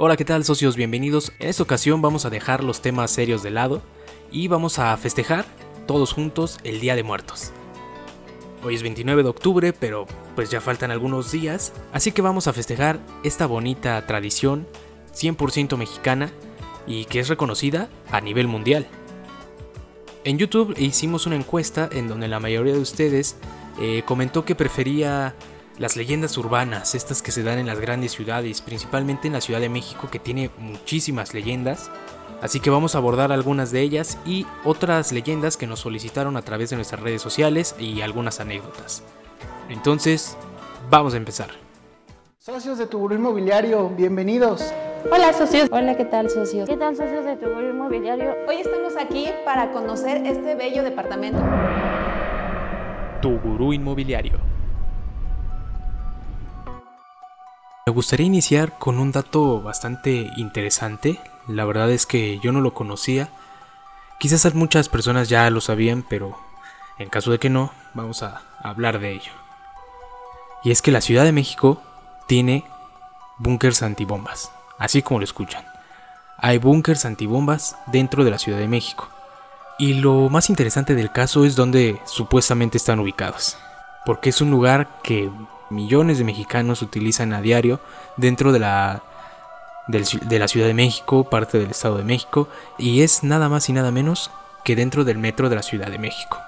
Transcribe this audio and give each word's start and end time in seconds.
Hola, 0.00 0.16
¿qué 0.16 0.24
tal 0.24 0.44
socios? 0.44 0.76
Bienvenidos. 0.76 1.32
En 1.40 1.48
esta 1.48 1.64
ocasión 1.64 2.00
vamos 2.00 2.24
a 2.24 2.30
dejar 2.30 2.62
los 2.62 2.80
temas 2.80 3.10
serios 3.10 3.42
de 3.42 3.50
lado 3.50 3.82
y 4.30 4.46
vamos 4.46 4.78
a 4.78 4.96
festejar 4.96 5.44
todos 5.88 6.12
juntos 6.12 6.60
el 6.62 6.78
Día 6.78 6.94
de 6.94 7.02
Muertos. 7.02 7.50
Hoy 8.62 8.76
es 8.76 8.84
29 8.84 9.24
de 9.24 9.28
octubre, 9.28 9.72
pero 9.72 10.06
pues 10.36 10.50
ya 10.50 10.60
faltan 10.60 10.92
algunos 10.92 11.32
días, 11.32 11.72
así 11.92 12.12
que 12.12 12.22
vamos 12.22 12.46
a 12.46 12.52
festejar 12.52 13.00
esta 13.24 13.46
bonita 13.46 14.06
tradición 14.06 14.68
100% 15.16 15.76
mexicana 15.76 16.30
y 16.86 17.06
que 17.06 17.18
es 17.18 17.26
reconocida 17.26 17.88
a 18.12 18.20
nivel 18.20 18.46
mundial. 18.46 18.86
En 20.22 20.38
YouTube 20.38 20.76
hicimos 20.78 21.26
una 21.26 21.34
encuesta 21.34 21.88
en 21.90 22.06
donde 22.06 22.28
la 22.28 22.38
mayoría 22.38 22.74
de 22.74 22.78
ustedes 22.78 23.36
eh, 23.80 24.04
comentó 24.06 24.44
que 24.44 24.54
prefería 24.54 25.34
las 25.78 25.96
leyendas 25.96 26.36
urbanas, 26.36 26.94
estas 26.94 27.22
que 27.22 27.30
se 27.30 27.42
dan 27.42 27.58
en 27.58 27.66
las 27.66 27.80
grandes 27.80 28.12
ciudades, 28.12 28.60
principalmente 28.62 29.28
en 29.28 29.34
la 29.34 29.40
Ciudad 29.40 29.60
de 29.60 29.68
México 29.68 30.08
que 30.10 30.18
tiene 30.18 30.50
muchísimas 30.58 31.34
leyendas. 31.34 31.90
Así 32.42 32.60
que 32.60 32.70
vamos 32.70 32.94
a 32.94 32.98
abordar 32.98 33.32
algunas 33.32 33.70
de 33.72 33.80
ellas 33.80 34.18
y 34.24 34.46
otras 34.64 35.12
leyendas 35.12 35.56
que 35.56 35.66
nos 35.66 35.80
solicitaron 35.80 36.36
a 36.36 36.42
través 36.42 36.70
de 36.70 36.76
nuestras 36.76 37.00
redes 37.00 37.22
sociales 37.22 37.74
y 37.78 38.00
algunas 38.00 38.40
anécdotas. 38.40 39.02
Entonces, 39.68 40.36
vamos 40.90 41.14
a 41.14 41.16
empezar. 41.16 41.50
Socios 42.38 42.78
de 42.78 42.86
Tuburo 42.86 43.14
Inmobiliario, 43.14 43.88
bienvenidos. 43.90 44.72
Hola 45.12 45.32
socios. 45.32 45.68
Hola, 45.70 45.96
¿qué 45.96 46.04
tal 46.04 46.30
socios? 46.30 46.68
¿Qué 46.68 46.76
tal 46.76 46.96
socios 46.96 47.24
de 47.24 47.36
Tuburo 47.36 47.70
Inmobiliario? 47.70 48.34
Hoy 48.48 48.56
estamos 48.56 48.94
aquí 48.96 49.26
para 49.44 49.70
conocer 49.72 50.24
este 50.26 50.54
bello 50.54 50.82
departamento. 50.82 51.40
Tu 53.20 53.38
gurú 53.40 53.72
inmobiliario. 53.72 54.57
Me 57.88 57.94
gustaría 57.94 58.26
iniciar 58.26 58.76
con 58.78 58.98
un 58.98 59.12
dato 59.12 59.62
bastante 59.62 60.30
interesante. 60.36 61.18
La 61.46 61.64
verdad 61.64 61.90
es 61.90 62.04
que 62.04 62.38
yo 62.40 62.52
no 62.52 62.60
lo 62.60 62.74
conocía. 62.74 63.30
Quizás 64.20 64.54
muchas 64.54 64.90
personas 64.90 65.30
ya 65.30 65.48
lo 65.48 65.62
sabían, 65.62 66.04
pero 66.06 66.38
en 66.98 67.08
caso 67.08 67.30
de 67.30 67.38
que 67.38 67.48
no, 67.48 67.72
vamos 67.94 68.22
a 68.22 68.42
hablar 68.62 68.98
de 68.98 69.12
ello. 69.12 69.32
Y 70.62 70.70
es 70.70 70.82
que 70.82 70.90
la 70.90 71.00
Ciudad 71.00 71.24
de 71.24 71.32
México 71.32 71.80
tiene 72.26 72.62
búnkers 73.38 73.82
antibombas, 73.82 74.52
así 74.76 75.00
como 75.00 75.20
lo 75.20 75.24
escuchan. 75.24 75.64
Hay 76.36 76.58
búnkers 76.58 77.06
antibombas 77.06 77.78
dentro 77.86 78.22
de 78.22 78.32
la 78.32 78.38
Ciudad 78.38 78.58
de 78.58 78.68
México. 78.68 79.08
Y 79.78 79.94
lo 79.94 80.28
más 80.28 80.50
interesante 80.50 80.94
del 80.94 81.10
caso 81.10 81.46
es 81.46 81.56
donde 81.56 82.02
supuestamente 82.04 82.76
están 82.76 83.00
ubicados. 83.00 83.56
Porque 84.04 84.28
es 84.28 84.42
un 84.42 84.50
lugar 84.50 85.00
que 85.02 85.30
millones 85.70 86.18
de 86.18 86.24
mexicanos 86.24 86.82
utilizan 86.82 87.32
a 87.32 87.40
diario 87.40 87.80
dentro 88.16 88.52
de 88.52 88.58
la, 88.58 89.02
de 89.88 90.38
la 90.38 90.48
Ciudad 90.48 90.66
de 90.66 90.74
México, 90.74 91.24
parte 91.24 91.58
del 91.58 91.70
Estado 91.70 91.98
de 91.98 92.04
México, 92.04 92.48
y 92.78 93.02
es 93.02 93.22
nada 93.22 93.48
más 93.48 93.68
y 93.68 93.72
nada 93.72 93.90
menos 93.90 94.30
que 94.64 94.76
dentro 94.76 95.04
del 95.04 95.18
metro 95.18 95.48
de 95.48 95.56
la 95.56 95.62
Ciudad 95.62 95.90
de 95.90 95.98
México. 95.98 96.38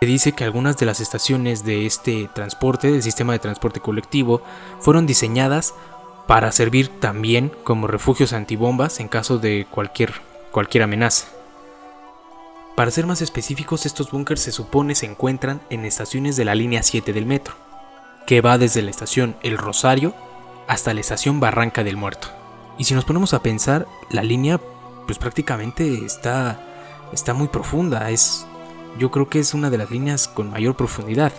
Se 0.00 0.06
dice 0.06 0.32
que 0.32 0.44
algunas 0.44 0.76
de 0.76 0.86
las 0.86 1.00
estaciones 1.00 1.64
de 1.64 1.86
este 1.86 2.28
transporte, 2.34 2.90
del 2.90 3.02
sistema 3.02 3.32
de 3.32 3.38
transporte 3.38 3.80
colectivo, 3.80 4.42
fueron 4.80 5.06
diseñadas 5.06 5.74
para 6.26 6.52
servir 6.52 6.88
también 7.00 7.50
como 7.64 7.86
refugios 7.86 8.32
antibombas 8.32 9.00
en 9.00 9.08
caso 9.08 9.38
de 9.38 9.66
cualquier, 9.70 10.12
cualquier 10.50 10.84
amenaza. 10.84 11.26
Para 12.74 12.90
ser 12.90 13.06
más 13.06 13.22
específicos, 13.22 13.86
estos 13.86 14.10
búnkers 14.10 14.40
se 14.40 14.52
supone 14.52 14.94
se 14.94 15.06
encuentran 15.06 15.60
en 15.70 15.84
estaciones 15.84 16.36
de 16.36 16.44
la 16.44 16.54
línea 16.54 16.82
7 16.82 17.12
del 17.12 17.24
metro, 17.24 17.54
que 18.26 18.40
va 18.40 18.58
desde 18.58 18.82
la 18.82 18.90
estación 18.90 19.36
El 19.42 19.58
Rosario 19.58 20.14
hasta 20.66 20.94
la 20.94 21.00
estación 21.00 21.40
Barranca 21.40 21.84
del 21.84 21.96
Muerto. 21.96 22.28
Y 22.78 22.84
si 22.84 22.94
nos 22.94 23.04
ponemos 23.04 23.34
a 23.34 23.42
pensar, 23.42 23.86
la 24.10 24.22
línea 24.22 24.60
pues 25.06 25.18
prácticamente 25.18 26.04
está, 26.04 26.60
está 27.12 27.34
muy 27.34 27.48
profunda, 27.48 28.10
es, 28.10 28.46
yo 28.98 29.10
creo 29.10 29.28
que 29.28 29.38
es 29.38 29.54
una 29.54 29.70
de 29.70 29.78
las 29.78 29.90
líneas 29.90 30.28
con 30.28 30.50
mayor 30.50 30.76
profundidad. 30.76 31.32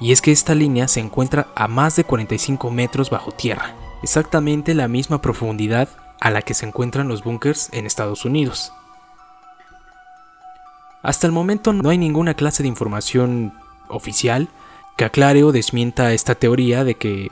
Y 0.00 0.12
es 0.12 0.20
que 0.20 0.32
esta 0.32 0.54
línea 0.54 0.88
se 0.88 1.00
encuentra 1.00 1.46
a 1.54 1.68
más 1.68 1.96
de 1.96 2.04
45 2.04 2.70
metros 2.70 3.10
bajo 3.10 3.30
tierra, 3.30 3.74
exactamente 4.02 4.74
la 4.74 4.88
misma 4.88 5.22
profundidad 5.22 5.88
a 6.20 6.30
la 6.30 6.42
que 6.42 6.54
se 6.54 6.66
encuentran 6.66 7.08
los 7.08 7.22
búnkers 7.22 7.68
en 7.72 7.86
Estados 7.86 8.24
Unidos. 8.24 8.72
Hasta 11.02 11.26
el 11.26 11.32
momento 11.32 11.72
no 11.72 11.90
hay 11.90 11.98
ninguna 11.98 12.34
clase 12.34 12.62
de 12.62 12.68
información 12.68 13.52
oficial 13.88 14.48
que 14.96 15.04
aclare 15.04 15.42
o 15.44 15.52
desmienta 15.52 16.12
esta 16.12 16.34
teoría 16.34 16.84
de 16.84 16.94
que 16.96 17.30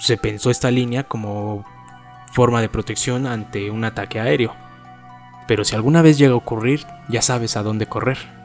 se 0.00 0.16
pensó 0.16 0.50
esta 0.50 0.70
línea 0.70 1.04
como 1.04 1.64
forma 2.32 2.60
de 2.60 2.68
protección 2.68 3.26
ante 3.26 3.70
un 3.70 3.84
ataque 3.84 4.20
aéreo. 4.20 4.54
Pero 5.46 5.64
si 5.64 5.74
alguna 5.74 6.02
vez 6.02 6.18
llega 6.18 6.34
a 6.34 6.36
ocurrir, 6.36 6.86
ya 7.08 7.22
sabes 7.22 7.56
a 7.56 7.62
dónde 7.62 7.86
correr. 7.86 8.37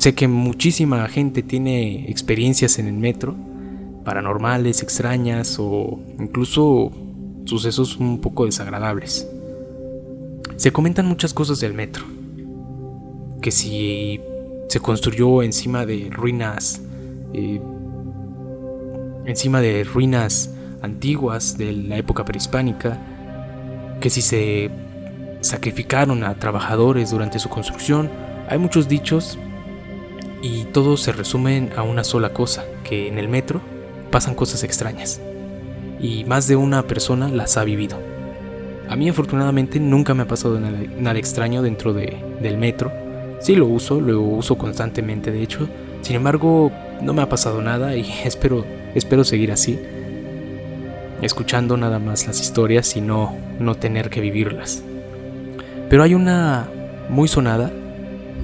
Sé 0.00 0.14
que 0.14 0.28
muchísima 0.28 1.06
gente 1.08 1.42
tiene 1.42 2.10
experiencias 2.10 2.78
en 2.78 2.86
el 2.86 2.94
metro, 2.94 3.36
paranormales, 4.02 4.82
extrañas 4.82 5.58
o 5.60 6.00
incluso 6.18 6.90
sucesos 7.44 7.98
un 7.98 8.18
poco 8.18 8.46
desagradables. 8.46 9.28
Se 10.56 10.72
comentan 10.72 11.04
muchas 11.04 11.34
cosas 11.34 11.60
del 11.60 11.74
metro, 11.74 12.06
que 13.42 13.50
si 13.50 14.18
se 14.70 14.80
construyó 14.80 15.42
encima 15.42 15.84
de 15.84 16.08
ruinas, 16.10 16.80
eh, 17.34 17.60
encima 19.26 19.60
de 19.60 19.84
ruinas 19.84 20.54
antiguas 20.80 21.58
de 21.58 21.74
la 21.74 21.98
época 21.98 22.24
prehispánica, 22.24 22.98
que 24.00 24.08
si 24.08 24.22
se 24.22 24.70
sacrificaron 25.42 26.24
a 26.24 26.38
trabajadores 26.38 27.10
durante 27.10 27.38
su 27.38 27.50
construcción, 27.50 28.08
hay 28.48 28.56
muchos 28.56 28.88
dichos 28.88 29.38
y 30.42 30.64
todos 30.64 31.02
se 31.02 31.12
resumen 31.12 31.70
a 31.76 31.82
una 31.82 32.04
sola 32.04 32.32
cosa, 32.32 32.64
que 32.84 33.08
en 33.08 33.18
el 33.18 33.28
metro 33.28 33.60
pasan 34.10 34.34
cosas 34.34 34.64
extrañas. 34.64 35.20
Y 36.00 36.24
más 36.24 36.48
de 36.48 36.56
una 36.56 36.86
persona 36.86 37.28
las 37.28 37.56
ha 37.56 37.64
vivido. 37.64 37.98
A 38.88 38.96
mí 38.96 39.08
afortunadamente 39.08 39.78
nunca 39.78 40.14
me 40.14 40.22
ha 40.22 40.28
pasado 40.28 40.58
nada, 40.58 41.18
extraño 41.18 41.62
dentro 41.62 41.92
del 41.92 42.58
metro. 42.58 42.90
Sí 43.40 43.54
lo 43.54 43.66
uso, 43.66 44.00
lo 44.00 44.20
uso 44.20 44.56
constantemente 44.56 45.30
de 45.30 45.42
hecho. 45.42 45.68
Sin 46.02 46.16
embargo, 46.16 46.72
no 47.00 47.12
me 47.12 47.22
ha 47.22 47.28
pasado 47.28 47.62
nada 47.62 47.94
y 47.96 48.10
espero, 48.24 48.64
espero 48.94 49.24
seguir 49.24 49.52
así. 49.52 49.78
Escuchando 51.22 51.76
nada 51.76 51.98
más 51.98 52.26
las 52.26 52.40
historias 52.40 52.96
y 52.96 53.02
no, 53.02 53.36
no 53.58 53.74
tener 53.74 54.08
que 54.08 54.22
vivirlas. 54.22 54.82
Pero 55.90 56.02
hay 56.02 56.14
una 56.14 56.66
muy 57.10 57.28
sonada 57.28 57.70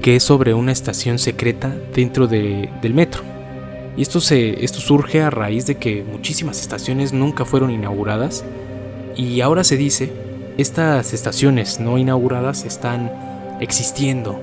que 0.02 0.16
es 0.16 0.22
sobre 0.22 0.54
una 0.54 0.72
estación 0.72 1.18
secreta 1.18 1.74
dentro 1.94 2.26
del 2.26 2.94
metro. 2.94 3.22
Y 3.96 4.02
esto, 4.02 4.20
se, 4.20 4.64
esto 4.64 4.80
surge 4.80 5.22
a 5.22 5.30
raíz 5.30 5.66
de 5.66 5.76
que 5.76 6.04
muchísimas 6.04 6.60
estaciones 6.60 7.12
nunca 7.12 7.44
fueron 7.44 7.70
inauguradas 7.70 8.44
y 9.16 9.40
ahora 9.40 9.64
se 9.64 9.76
dice, 9.78 10.12
estas 10.58 11.14
estaciones 11.14 11.80
no 11.80 11.96
inauguradas 11.96 12.64
están 12.64 13.10
existiendo 13.60 14.38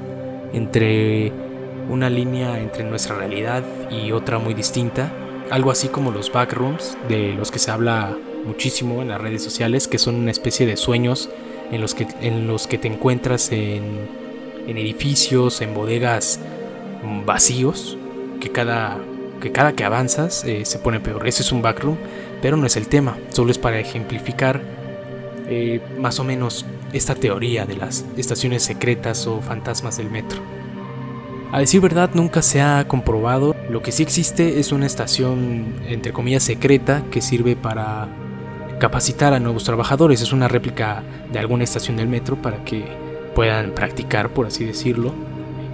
entre 0.54 1.32
una 1.90 2.10
línea 2.10 2.60
entre 2.60 2.84
nuestra 2.84 3.16
realidad 3.16 3.64
y 3.92 4.12
otra 4.12 4.40
muy 4.40 4.54
distinta, 4.54 5.12
algo 5.52 5.70
así 5.70 5.90
como 5.90 6.12
los 6.12 6.32
backrooms 6.32 6.98
de 7.10 7.34
los 7.34 7.52
que 7.52 7.60
se 7.60 7.72
habla 7.72 8.18
muchísimo 8.46 9.02
en 9.02 9.10
las 9.10 9.22
redes 9.22 9.44
sociales, 9.44 9.88
que 9.88 10.00
son 10.00 10.16
una 10.16 10.32
especie 10.32 10.66
de 10.66 10.78
sueños 10.78 11.30
en 11.72 11.82
los 11.82 11.94
que, 11.94 12.08
en 12.22 12.48
los 12.48 12.68
que 12.68 12.78
te 12.78 12.88
encuentras 12.88 13.52
en 13.52 14.08
en 14.68 14.78
edificios, 14.78 15.62
en 15.62 15.74
bodegas 15.74 16.40
vacíos, 17.26 17.98
que 18.40 18.50
cada 18.50 19.00
que, 19.44 19.52
cada 19.52 19.74
que 19.74 19.84
avanzas 19.84 20.46
eh, 20.46 20.66
se 20.66 20.80
pone 20.80 21.00
peor. 21.00 21.28
Ese 21.28 21.44
es 21.44 21.52
un 21.52 21.62
backroom, 21.62 21.98
pero 22.42 22.58
no 22.58 22.66
es 22.66 22.78
el 22.78 22.88
tema, 22.88 23.18
solo 23.30 23.52
es 23.52 23.58
para 23.58 23.78
ejemplificar 23.80 24.62
eh, 25.48 25.82
más 26.00 26.20
o 26.20 26.24
menos 26.24 26.66
esta 26.94 27.16
teoría 27.16 27.66
de 27.66 27.76
las 27.76 28.06
estaciones 28.16 28.64
secretas 28.64 29.28
o 29.28 29.42
fantasmas 29.42 29.98
del 29.98 30.10
metro. 30.10 30.40
A 31.52 31.60
decir 31.60 31.82
verdad, 31.82 32.10
nunca 32.14 32.42
se 32.42 32.62
ha 32.62 32.88
comprobado. 32.88 33.56
Lo 33.70 33.84
que 33.84 33.92
sí 33.92 34.02
existe 34.02 34.60
es 34.60 34.72
una 34.72 34.88
estación, 34.88 35.76
entre 35.88 36.12
comillas, 36.12 36.42
secreta 36.42 37.04
que 37.12 37.22
sirve 37.22 37.56
para 37.56 38.08
capacitar 38.80 39.34
a 39.34 39.40
nuevos 39.40 39.64
trabajadores. 39.64 40.22
Es 40.22 40.34
una 40.34 40.48
réplica 40.48 41.04
de 41.32 41.38
alguna 41.38 41.64
estación 41.64 41.98
del 41.98 42.08
metro 42.08 42.42
para 42.42 42.64
que 42.64 42.86
puedan 43.36 43.72
practicar, 43.72 44.30
por 44.30 44.48
así 44.48 44.66
decirlo. 44.66 45.14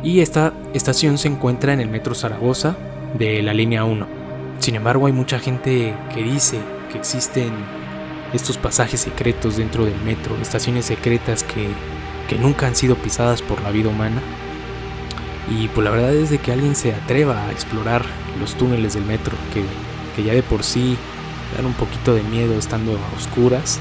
Y 0.03 0.21
esta 0.21 0.53
estación 0.73 1.17
se 1.17 1.27
encuentra 1.27 1.73
en 1.73 1.81
el 1.81 1.89
metro 1.89 2.15
Zaragoza 2.15 2.77
de 3.17 3.41
la 3.41 3.53
línea 3.53 3.83
1. 3.83 4.07
Sin 4.59 4.75
embargo, 4.75 5.07
hay 5.07 5.13
mucha 5.13 5.39
gente 5.39 5.93
que 6.13 6.23
dice 6.23 6.59
que 6.91 6.97
existen 6.97 7.51
estos 8.33 8.57
pasajes 8.57 8.99
secretos 9.01 9.57
dentro 9.57 9.85
del 9.85 9.99
metro, 10.01 10.35
estaciones 10.37 10.85
secretas 10.85 11.43
que, 11.43 11.67
que 12.27 12.37
nunca 12.37 12.67
han 12.67 12.75
sido 12.75 12.95
pisadas 12.95 13.41
por 13.41 13.61
la 13.61 13.71
vida 13.71 13.89
humana. 13.89 14.21
Y 15.49 15.67
pues 15.69 15.83
la 15.83 15.91
verdad 15.91 16.13
es 16.13 16.29
de 16.29 16.37
que 16.37 16.51
alguien 16.51 16.75
se 16.75 16.93
atreva 16.93 17.47
a 17.47 17.51
explorar 17.51 18.03
los 18.39 18.55
túneles 18.55 18.93
del 18.93 19.05
metro, 19.05 19.35
que, 19.53 19.63
que 20.15 20.23
ya 20.23 20.33
de 20.33 20.43
por 20.43 20.63
sí 20.63 20.95
dan 21.55 21.65
un 21.65 21.73
poquito 21.73 22.13
de 22.13 22.21
miedo 22.23 22.53
estando 22.53 22.91
a 22.91 23.17
oscuras. 23.17 23.79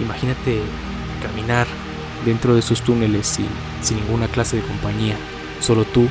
Imagínate 0.00 0.60
caminar 1.22 1.66
dentro 2.24 2.54
de 2.54 2.60
esos 2.60 2.82
túneles 2.82 3.26
sin, 3.26 3.48
sin 3.82 3.98
ninguna 3.98 4.28
clase 4.28 4.56
de 4.56 4.62
compañía, 4.62 5.16
solo 5.60 5.84
tú, 5.84 6.08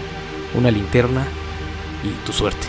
una 0.56 0.72
linterna 0.72 1.26
y 2.04 2.26
tu 2.26 2.32
suerte. 2.34 2.68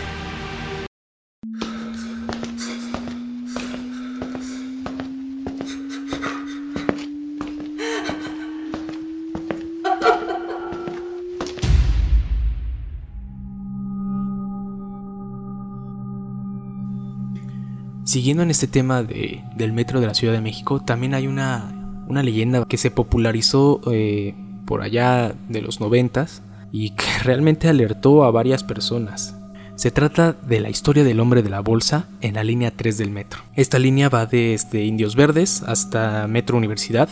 Siguiendo 18.09 18.41
en 18.41 18.49
este 18.49 18.65
tema 18.65 19.03
de, 19.03 19.43
del 19.55 19.71
metro 19.71 20.01
de 20.01 20.07
la 20.07 20.15
Ciudad 20.15 20.33
de 20.33 20.41
México, 20.41 20.81
también 20.81 21.13
hay 21.13 21.27
una, 21.27 21.78
una 22.09 22.23
leyenda 22.23 22.65
que 22.65 22.77
se 22.77 22.91
popularizó 22.91 23.79
eh, 23.91 24.35
por 24.65 24.81
allá 24.81 25.33
de 25.47 25.61
los 25.61 25.79
noventas 25.79 26.41
y 26.71 26.89
que 26.91 27.05
realmente 27.23 27.69
alertó 27.69 28.25
a 28.25 28.31
varias 28.31 28.63
personas. 28.63 29.35
Se 29.75 29.91
trata 29.91 30.33
de 30.33 30.59
la 30.59 30.69
historia 30.69 31.05
del 31.05 31.21
hombre 31.21 31.41
de 31.41 31.49
la 31.49 31.61
bolsa 31.61 32.09
en 32.19 32.35
la 32.35 32.43
línea 32.43 32.71
3 32.71 32.97
del 32.97 33.11
metro. 33.11 33.39
Esta 33.55 33.79
línea 33.79 34.09
va 34.09 34.25
desde 34.25 34.83
Indios 34.83 35.15
Verdes 35.15 35.63
hasta 35.63 36.27
Metro 36.27 36.57
Universidad. 36.57 37.07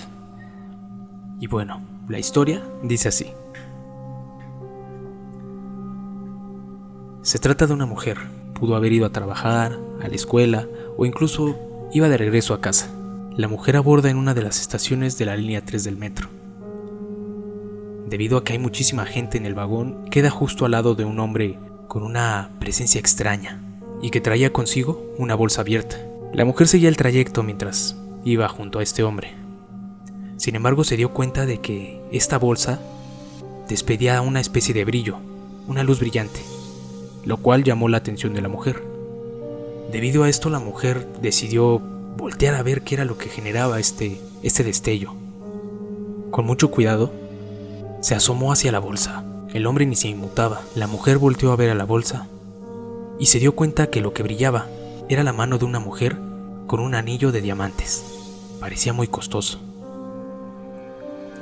Y 1.39 1.47
bueno, 1.47 1.79
la 2.09 2.19
historia 2.19 2.61
dice 2.83 3.07
así. 3.07 3.27
Se 7.21 7.39
trata 7.39 7.67
de 7.67 7.73
una 7.73 7.85
mujer. 7.85 8.17
Pudo 8.53 8.75
haber 8.75 8.91
ido 8.91 9.05
a 9.05 9.11
trabajar, 9.11 9.79
a 10.01 10.07
la 10.09 10.15
escuela 10.15 10.67
o 10.97 11.05
incluso 11.05 11.57
iba 11.93 12.09
de 12.09 12.17
regreso 12.17 12.53
a 12.53 12.59
casa. 12.59 12.96
La 13.37 13.47
mujer 13.47 13.75
aborda 13.75 14.09
en 14.09 14.17
una 14.17 14.33
de 14.33 14.41
las 14.41 14.59
estaciones 14.59 15.19
de 15.19 15.25
la 15.25 15.37
línea 15.37 15.63
3 15.63 15.83
del 15.83 15.95
metro. 15.95 16.27
Debido 18.09 18.35
a 18.35 18.43
que 18.43 18.53
hay 18.53 18.59
muchísima 18.59 19.05
gente 19.05 19.37
en 19.37 19.45
el 19.45 19.53
vagón, 19.53 20.05
queda 20.09 20.31
justo 20.31 20.65
al 20.65 20.71
lado 20.71 20.95
de 20.95 21.05
un 21.05 21.19
hombre 21.19 21.59
con 21.87 22.01
una 22.01 22.49
presencia 22.59 22.97
extraña 22.97 23.61
y 24.01 24.09
que 24.09 24.21
traía 24.21 24.51
consigo 24.51 25.13
una 25.19 25.35
bolsa 25.35 25.61
abierta. 25.61 25.97
La 26.33 26.45
mujer 26.45 26.67
seguía 26.67 26.89
el 26.89 26.97
trayecto 26.97 27.43
mientras 27.43 27.95
iba 28.25 28.49
junto 28.49 28.79
a 28.79 28.83
este 28.83 29.03
hombre. 29.03 29.35
Sin 30.37 30.55
embargo, 30.55 30.83
se 30.83 30.97
dio 30.97 31.13
cuenta 31.13 31.45
de 31.45 31.61
que 31.61 32.01
esta 32.11 32.39
bolsa 32.39 32.79
despedía 33.69 34.19
una 34.21 34.39
especie 34.39 34.73
de 34.73 34.83
brillo, 34.83 35.19
una 35.67 35.83
luz 35.83 35.99
brillante, 35.99 36.39
lo 37.23 37.37
cual 37.37 37.63
llamó 37.63 37.87
la 37.87 37.97
atención 37.97 38.33
de 38.33 38.41
la 38.41 38.49
mujer. 38.49 38.83
Debido 39.91 40.23
a 40.23 40.29
esto, 40.29 40.49
la 40.49 40.59
mujer 40.59 41.07
decidió 41.21 41.96
voltear 42.17 42.55
a 42.55 42.63
ver 42.63 42.81
qué 42.81 42.95
era 42.95 43.05
lo 43.05 43.17
que 43.17 43.29
generaba 43.29 43.79
este, 43.79 44.19
este 44.43 44.63
destello. 44.63 45.13
Con 46.31 46.45
mucho 46.45 46.71
cuidado, 46.71 47.11
se 48.01 48.15
asomó 48.15 48.51
hacia 48.51 48.71
la 48.71 48.79
bolsa. 48.79 49.23
El 49.53 49.65
hombre 49.65 49.85
ni 49.85 49.95
se 49.95 50.09
inmutaba. 50.09 50.61
La 50.75 50.87
mujer 50.87 51.17
volteó 51.17 51.51
a 51.51 51.55
ver 51.55 51.69
a 51.69 51.75
la 51.75 51.85
bolsa 51.85 52.27
y 53.19 53.27
se 53.27 53.39
dio 53.39 53.55
cuenta 53.55 53.89
que 53.89 54.01
lo 54.01 54.13
que 54.13 54.23
brillaba 54.23 54.67
era 55.09 55.23
la 55.23 55.33
mano 55.33 55.57
de 55.57 55.65
una 55.65 55.79
mujer 55.79 56.17
con 56.67 56.79
un 56.79 56.95
anillo 56.95 57.31
de 57.31 57.41
diamantes. 57.41 58.03
Parecía 58.59 58.91
muy 58.91 59.07
costoso. 59.07 59.59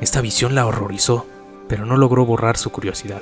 Esta 0.02 0.22
visión 0.22 0.54
la 0.54 0.68
horrorizó, 0.68 1.26
pero 1.68 1.86
no 1.86 1.98
logró 1.98 2.26
borrar 2.26 2.58
su 2.58 2.70
curiosidad. 2.70 3.22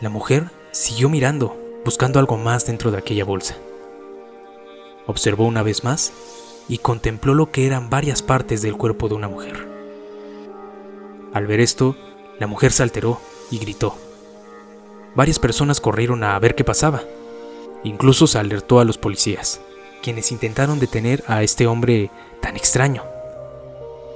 La 0.00 0.10
mujer 0.10 0.50
siguió 0.72 1.08
mirando 1.08 1.56
buscando 1.84 2.18
algo 2.18 2.36
más 2.36 2.66
dentro 2.66 2.90
de 2.90 2.98
aquella 2.98 3.24
bolsa. 3.24 3.56
Observó 5.06 5.46
una 5.46 5.62
vez 5.62 5.84
más 5.84 6.12
y 6.68 6.78
contempló 6.78 7.34
lo 7.34 7.50
que 7.50 7.66
eran 7.66 7.90
varias 7.90 8.22
partes 8.22 8.62
del 8.62 8.76
cuerpo 8.76 9.08
de 9.08 9.14
una 9.14 9.28
mujer. 9.28 9.68
Al 11.32 11.46
ver 11.46 11.60
esto, 11.60 11.96
la 12.38 12.46
mujer 12.46 12.72
se 12.72 12.82
alteró 12.82 13.20
y 13.50 13.58
gritó. 13.58 13.96
Varias 15.14 15.38
personas 15.38 15.80
corrieron 15.80 16.24
a 16.24 16.38
ver 16.38 16.54
qué 16.54 16.64
pasaba. 16.64 17.02
Incluso 17.84 18.26
se 18.26 18.38
alertó 18.38 18.80
a 18.80 18.84
los 18.84 18.98
policías, 18.98 19.60
quienes 20.02 20.32
intentaron 20.32 20.78
detener 20.78 21.24
a 21.26 21.42
este 21.42 21.66
hombre 21.66 22.10
tan 22.40 22.56
extraño. 22.56 23.04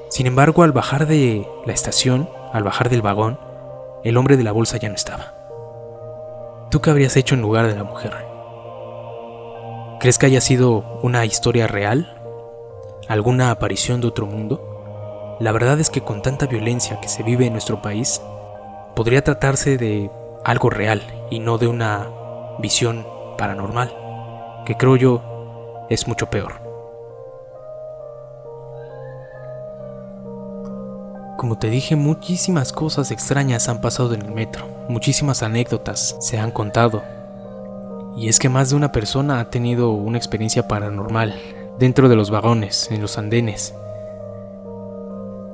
Sin 0.09 0.27
embargo, 0.27 0.63
al 0.63 0.73
bajar 0.73 1.07
de 1.07 1.47
la 1.67 1.73
estación, 1.73 2.29
al 2.53 2.63
bajar 2.63 2.89
del 2.89 3.03
vagón, 3.03 3.39
el 4.05 4.17
hombre 4.17 4.37
de 4.37 4.45
la 4.45 4.53
bolsa 4.53 4.79
ya 4.79 4.89
no 4.89 4.95
estaba. 4.95 5.35
¿Tú 6.71 6.81
qué 6.81 6.91
habrías 6.91 7.17
hecho 7.17 7.35
en 7.35 7.43
lugar 7.43 7.67
de 7.67 7.75
la 7.75 7.85
mujer? 7.85 8.26
¿Crees 9.99 10.19
que 10.19 10.27
haya 10.27 10.43
sido 10.43 11.01
una 11.03 11.25
historia 11.25 11.67
real? 11.67 12.13
¿Alguna 13.09 13.51
aparición 13.51 14.03
de 14.03 14.09
otro 14.09 14.27
mundo? 14.27 15.37
La 15.41 15.53
verdad 15.53 15.81
es 15.81 15.89
que 15.89 16.03
con 16.03 16.21
tanta 16.21 16.47
violencia 16.47 17.01
que 17.01 17.09
se 17.09 17.23
vive 17.23 17.47
en 17.47 17.53
nuestro 17.53 17.81
país, 17.81 18.21
podría 18.95 19.25
tratarse 19.25 19.79
de 19.79 20.11
algo 20.45 20.69
real 20.69 21.03
y 21.31 21.39
no 21.39 21.57
de 21.57 21.69
una 21.69 22.11
visión 22.59 23.07
paranormal, 23.39 23.95
que 24.67 24.77
creo 24.77 24.97
yo 24.97 25.23
es 25.89 26.07
mucho 26.07 26.29
peor. 26.29 26.61
Como 31.39 31.59
te 31.59 31.71
dije, 31.71 31.97
muchísimas 31.97 32.71
cosas 32.73 33.11
extrañas 33.11 33.69
han 33.71 33.81
pasado 33.81 34.13
en 34.13 34.23
el 34.23 34.33
metro, 34.33 34.67
muchísimas 34.89 35.43
anécdotas 35.43 36.17
se 36.21 36.39
han 36.39 36.51
contado. 36.51 37.16
Y 38.17 38.29
es 38.29 38.39
que 38.39 38.49
más 38.49 38.71
de 38.71 38.77
una 38.77 38.93
persona 38.93 39.41
ha 39.41 39.51
tenido 39.51 39.91
una 39.91 40.17
experiencia 40.17 40.67
paranormal 40.67 41.35
dentro 41.79 42.09
de 42.09 42.17
los 42.17 42.31
vagones, 42.31 42.91
en 42.91 43.03
los 43.03 43.19
andenes. 43.19 43.75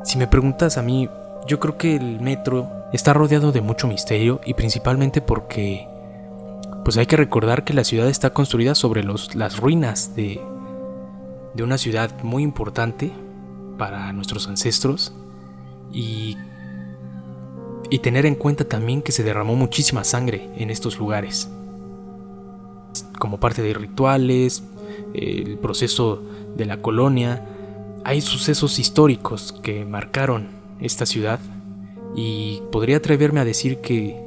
Si 0.04 0.16
me 0.16 0.28
preguntas 0.28 0.78
a 0.78 0.82
mí, 0.82 1.08
yo 1.46 1.58
creo 1.58 1.76
que 1.76 1.96
el 1.96 2.20
metro 2.20 2.68
está 2.92 3.12
rodeado 3.12 3.52
de 3.52 3.60
mucho 3.60 3.88
misterio 3.88 4.40
y 4.44 4.54
principalmente 4.54 5.20
porque 5.20 5.88
pues 6.84 6.96
hay 6.96 7.06
que 7.06 7.16
recordar 7.16 7.64
que 7.64 7.74
la 7.74 7.84
ciudad 7.84 8.08
está 8.08 8.30
construida 8.30 8.74
sobre 8.74 9.04
las 9.04 9.56
ruinas 9.58 10.14
de, 10.14 10.40
de 11.54 11.62
una 11.62 11.78
ciudad 11.78 12.10
muy 12.22 12.42
importante 12.42 13.12
para 13.78 14.12
nuestros 14.12 14.48
ancestros 14.48 15.12
y, 15.92 16.36
y 17.90 17.98
tener 18.00 18.26
en 18.26 18.34
cuenta 18.34 18.64
también 18.64 19.02
que 19.02 19.12
se 19.12 19.22
derramó 19.22 19.54
muchísima 19.54 20.04
sangre 20.04 20.50
en 20.56 20.70
estos 20.70 20.98
lugares. 20.98 21.48
Como 23.18 23.40
parte 23.40 23.62
de 23.62 23.74
rituales, 23.74 24.62
el 25.14 25.58
proceso 25.58 26.22
de 26.56 26.66
la 26.66 26.78
colonia, 26.78 27.44
hay 28.04 28.20
sucesos 28.20 28.78
históricos 28.78 29.52
que 29.62 29.84
marcaron 29.84 30.48
esta 30.80 31.06
ciudad 31.06 31.40
y 32.16 32.62
podría 32.72 32.98
atreverme 32.98 33.40
a 33.40 33.44
decir 33.44 33.78
que 33.78 34.20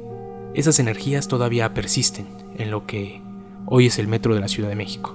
esas 0.54 0.78
energías 0.78 1.28
todavía 1.28 1.74
persisten 1.74 2.26
en 2.58 2.70
lo 2.70 2.86
que 2.86 3.20
hoy 3.66 3.86
es 3.86 3.98
el 3.98 4.08
metro 4.08 4.34
de 4.34 4.40
la 4.40 4.48
Ciudad 4.48 4.68
de 4.68 4.76
México. 4.76 5.14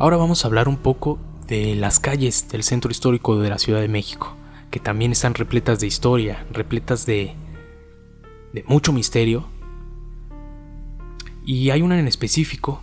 Ahora 0.00 0.16
vamos 0.16 0.42
a 0.42 0.48
hablar 0.48 0.66
un 0.66 0.78
poco 0.78 1.18
de 1.46 1.74
las 1.74 2.00
calles 2.00 2.48
del 2.48 2.62
centro 2.62 2.90
histórico 2.90 3.38
de 3.38 3.50
la 3.50 3.58
Ciudad 3.58 3.82
de 3.82 3.88
México, 3.88 4.34
que 4.70 4.80
también 4.80 5.12
están 5.12 5.34
repletas 5.34 5.78
de 5.78 5.88
historia, 5.88 6.46
repletas 6.50 7.04
de, 7.04 7.34
de 8.54 8.64
mucho 8.66 8.94
misterio. 8.94 9.46
Y 11.44 11.68
hay 11.68 11.82
una 11.82 12.00
en 12.00 12.08
específico, 12.08 12.80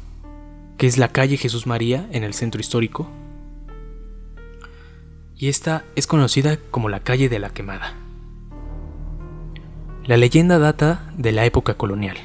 que 0.77 0.86
es 0.86 1.00
la 1.00 1.07
calle 1.07 1.38
Jesús 1.38 1.65
María 1.65 2.07
en 2.12 2.24
el 2.24 2.36
centro 2.36 2.62
histórico. 2.62 3.09
Y 5.36 5.47
esta 5.47 5.86
es 5.95 6.05
conocida 6.05 6.59
como 6.69 6.88
la 6.88 7.00
calle 7.00 7.29
de 7.29 7.39
la 7.39 7.50
quemada. 7.50 7.95
La 10.05 10.17
leyenda 10.17 10.59
data 10.59 11.12
de 11.17 11.31
la 11.31 11.45
época 11.45 11.74
colonial 11.74 12.17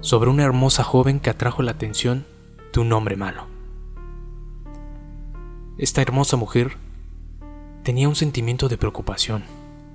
sobre 0.00 0.30
una 0.30 0.44
hermosa 0.44 0.84
joven 0.84 1.20
que 1.20 1.30
atrajo 1.30 1.62
la 1.62 1.72
atención 1.72 2.24
de 2.72 2.80
un 2.80 2.92
hombre 2.92 3.16
malo. 3.16 3.46
Esta 5.76 6.02
hermosa 6.02 6.36
mujer 6.36 6.76
tenía 7.82 8.08
un 8.08 8.16
sentimiento 8.16 8.68
de 8.68 8.78
preocupación, 8.78 9.44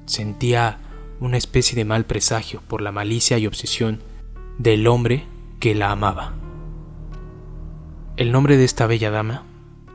sentía 0.05 0.79
una 1.19 1.37
especie 1.37 1.75
de 1.75 1.85
mal 1.85 2.05
presagio 2.05 2.61
por 2.67 2.81
la 2.81 2.91
malicia 2.91 3.37
y 3.37 3.47
obsesión 3.47 4.01
del 4.57 4.87
hombre 4.87 5.25
que 5.59 5.75
la 5.75 5.91
amaba. 5.91 6.33
El 8.17 8.31
nombre 8.31 8.57
de 8.57 8.65
esta 8.65 8.87
bella 8.87 9.09
dama 9.11 9.43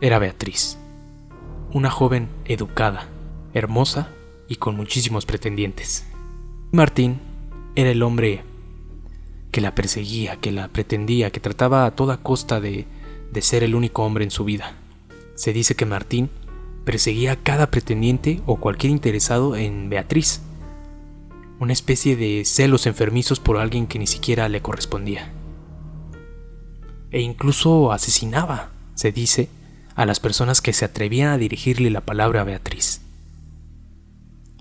era 0.00 0.18
Beatriz, 0.18 0.78
una 1.72 1.90
joven 1.90 2.28
educada, 2.44 3.08
hermosa 3.52 4.10
y 4.48 4.56
con 4.56 4.76
muchísimos 4.76 5.26
pretendientes. 5.26 6.06
Martín 6.72 7.20
era 7.76 7.90
el 7.90 8.02
hombre 8.02 8.42
que 9.58 9.62
la 9.62 9.74
perseguía, 9.74 10.36
que 10.36 10.52
la 10.52 10.68
pretendía, 10.68 11.32
que 11.32 11.40
trataba 11.40 11.84
a 11.84 11.90
toda 11.90 12.18
costa 12.18 12.60
de, 12.60 12.86
de 13.32 13.42
ser 13.42 13.64
el 13.64 13.74
único 13.74 14.04
hombre 14.04 14.22
en 14.22 14.30
su 14.30 14.44
vida. 14.44 14.76
Se 15.34 15.52
dice 15.52 15.74
que 15.74 15.84
Martín 15.84 16.30
perseguía 16.84 17.32
a 17.32 17.36
cada 17.42 17.68
pretendiente 17.68 18.40
o 18.46 18.60
cualquier 18.60 18.92
interesado 18.92 19.56
en 19.56 19.90
Beatriz, 19.90 20.42
una 21.58 21.72
especie 21.72 22.14
de 22.14 22.44
celos 22.44 22.86
enfermizos 22.86 23.40
por 23.40 23.56
alguien 23.56 23.88
que 23.88 23.98
ni 23.98 24.06
siquiera 24.06 24.48
le 24.48 24.62
correspondía. 24.62 25.32
E 27.10 27.20
incluso 27.20 27.90
asesinaba, 27.90 28.70
se 28.94 29.10
dice, 29.10 29.48
a 29.96 30.06
las 30.06 30.20
personas 30.20 30.62
que 30.62 30.72
se 30.72 30.84
atrevían 30.84 31.30
a 31.30 31.38
dirigirle 31.38 31.90
la 31.90 32.02
palabra 32.02 32.42
a 32.42 32.44
Beatriz. 32.44 33.00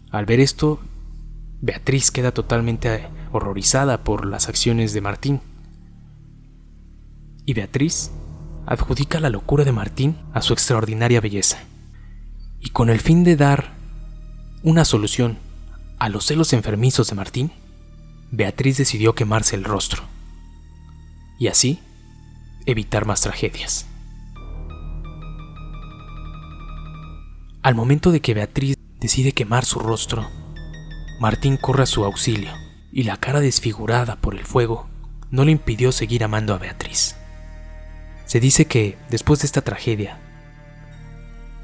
Al 0.09 0.25
ver 0.25 0.39
esto, 0.39 0.79
Beatriz 1.61 2.11
queda 2.11 2.31
totalmente 2.31 3.07
horrorizada 3.31 4.03
por 4.03 4.25
las 4.25 4.47
acciones 4.47 4.93
de 4.93 5.01
Martín. 5.01 5.41
Y 7.45 7.53
Beatriz 7.53 8.11
adjudica 8.67 9.19
la 9.19 9.29
locura 9.29 9.63
de 9.63 9.71
Martín 9.71 10.17
a 10.33 10.41
su 10.41 10.53
extraordinaria 10.53 11.19
belleza. 11.19 11.59
Y 12.59 12.69
con 12.69 12.89
el 12.89 12.99
fin 12.99 13.23
de 13.23 13.35
dar 13.35 13.73
una 14.61 14.85
solución 14.85 15.37
a 15.99 16.09
los 16.09 16.25
celos 16.25 16.53
enfermizos 16.53 17.09
de 17.09 17.15
Martín, 17.15 17.51
Beatriz 18.31 18.77
decidió 18.77 19.15
quemarse 19.15 19.55
el 19.55 19.63
rostro. 19.63 20.03
Y 21.39 21.47
así 21.47 21.79
evitar 22.65 23.05
más 23.05 23.21
tragedias. 23.21 23.87
Al 27.63 27.73
momento 27.73 28.11
de 28.11 28.19
que 28.19 28.33
Beatriz 28.33 28.75
decide 28.99 29.31
quemar 29.31 29.65
su 29.65 29.79
rostro, 29.79 30.27
Martín 31.19 31.57
corre 31.57 31.83
a 31.83 31.87
su 31.87 32.05
auxilio 32.05 32.51
y 32.91 33.03
la 33.03 33.17
cara 33.17 33.39
desfigurada 33.39 34.17
por 34.17 34.35
el 34.35 34.45
fuego 34.45 34.87
no 35.31 35.45
le 35.45 35.51
impidió 35.51 35.91
seguir 35.91 36.23
amando 36.23 36.53
a 36.53 36.59
Beatriz. 36.59 37.15
Se 38.25 38.39
dice 38.39 38.65
que, 38.65 38.99
después 39.09 39.39
de 39.41 39.47
esta 39.47 39.61
tragedia, 39.61 40.19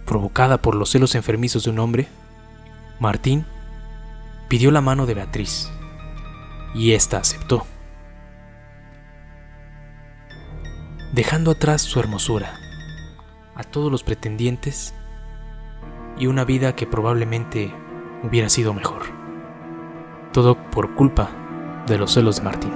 provocada 0.06 0.62
por 0.62 0.74
los 0.74 0.90
celos 0.90 1.14
enfermizos 1.14 1.66
de 1.66 1.70
un 1.70 1.80
hombre, 1.80 2.08
Martín 3.00 3.46
pidió 4.48 4.72
la 4.72 4.82
mano 4.82 5.06
de 5.06 5.14
Beatriz 5.14 5.70
y 6.74 6.94
ésta 6.94 7.18
aceptó, 7.18 7.68
dejando 11.14 11.52
atrás 11.52 11.84
su 11.84 12.00
hermosura, 12.00 12.60
a 13.54 13.64
todos 13.64 13.92
los 13.92 14.02
pretendientes 14.02 14.96
y 16.18 16.26
una 16.26 16.44
vida 16.44 16.76
que 16.76 16.88
probablemente 16.88 17.72
hubiera 18.24 18.50
sido 18.50 18.74
mejor. 18.74 19.23
Todo 20.34 20.56
por 20.56 20.96
culpa 20.96 21.30
de 21.86 22.00
los 22.00 22.12
celos 22.12 22.38
de 22.38 22.42
Martín. 22.42 22.72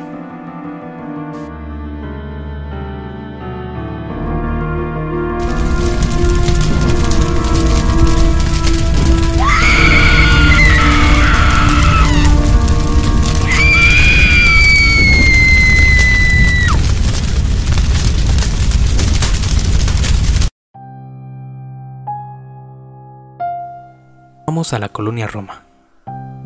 Vamos 24.45 24.73
a 24.73 24.79
la 24.79 24.89
colonia 24.89 25.25
Roma 25.25 25.66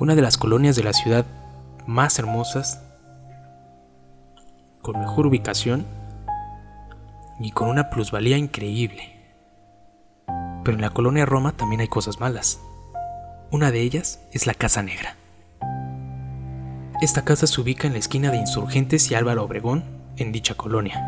una 0.01 0.15
de 0.15 0.23
las 0.23 0.39
colonias 0.39 0.75
de 0.75 0.83
la 0.83 0.93
ciudad 0.93 1.27
más 1.85 2.17
hermosas, 2.17 2.81
con 4.81 4.99
mejor 4.99 5.27
ubicación 5.27 5.85
y 7.39 7.51
con 7.51 7.69
una 7.69 7.91
plusvalía 7.91 8.35
increíble. 8.35 9.15
Pero 10.63 10.75
en 10.75 10.81
la 10.81 10.89
colonia 10.89 11.27
Roma 11.27 11.51
también 11.51 11.81
hay 11.81 11.87
cosas 11.87 12.19
malas. 12.19 12.59
Una 13.51 13.69
de 13.69 13.81
ellas 13.81 14.19
es 14.31 14.47
la 14.47 14.55
Casa 14.55 14.81
Negra. 14.81 15.17
Esta 16.99 17.23
casa 17.23 17.45
se 17.45 17.61
ubica 17.61 17.85
en 17.85 17.93
la 17.93 17.99
esquina 17.99 18.31
de 18.31 18.37
Insurgentes 18.37 19.11
y 19.11 19.13
Álvaro 19.13 19.43
Obregón, 19.43 19.83
en 20.17 20.31
dicha 20.31 20.55
colonia. 20.55 20.99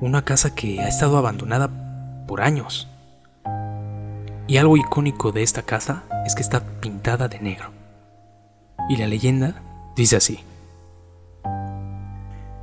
Una 0.00 0.24
casa 0.24 0.54
que 0.54 0.80
ha 0.80 0.86
estado 0.86 1.18
abandonada 1.18 1.68
por 2.28 2.42
años 2.42 2.86
y 4.48 4.56
algo 4.56 4.78
icónico 4.78 5.30
de 5.30 5.42
esta 5.42 5.62
casa 5.62 6.04
es 6.26 6.34
que 6.34 6.42
está 6.42 6.60
pintada 6.80 7.28
de 7.28 7.38
negro. 7.38 7.70
Y 8.88 8.96
la 8.96 9.06
leyenda 9.06 9.62
dice 9.94 10.16
así. 10.16 10.40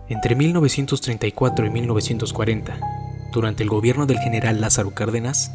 Entre 0.10 0.36
1934 0.36 1.66
y 1.66 1.70
1940, 1.70 2.80
durante 3.32 3.64
el 3.64 3.70
gobierno 3.70 4.08
del 4.08 4.20
general 4.20 4.62
Lázaro 4.62 4.96
Cárdenas, 4.96 5.52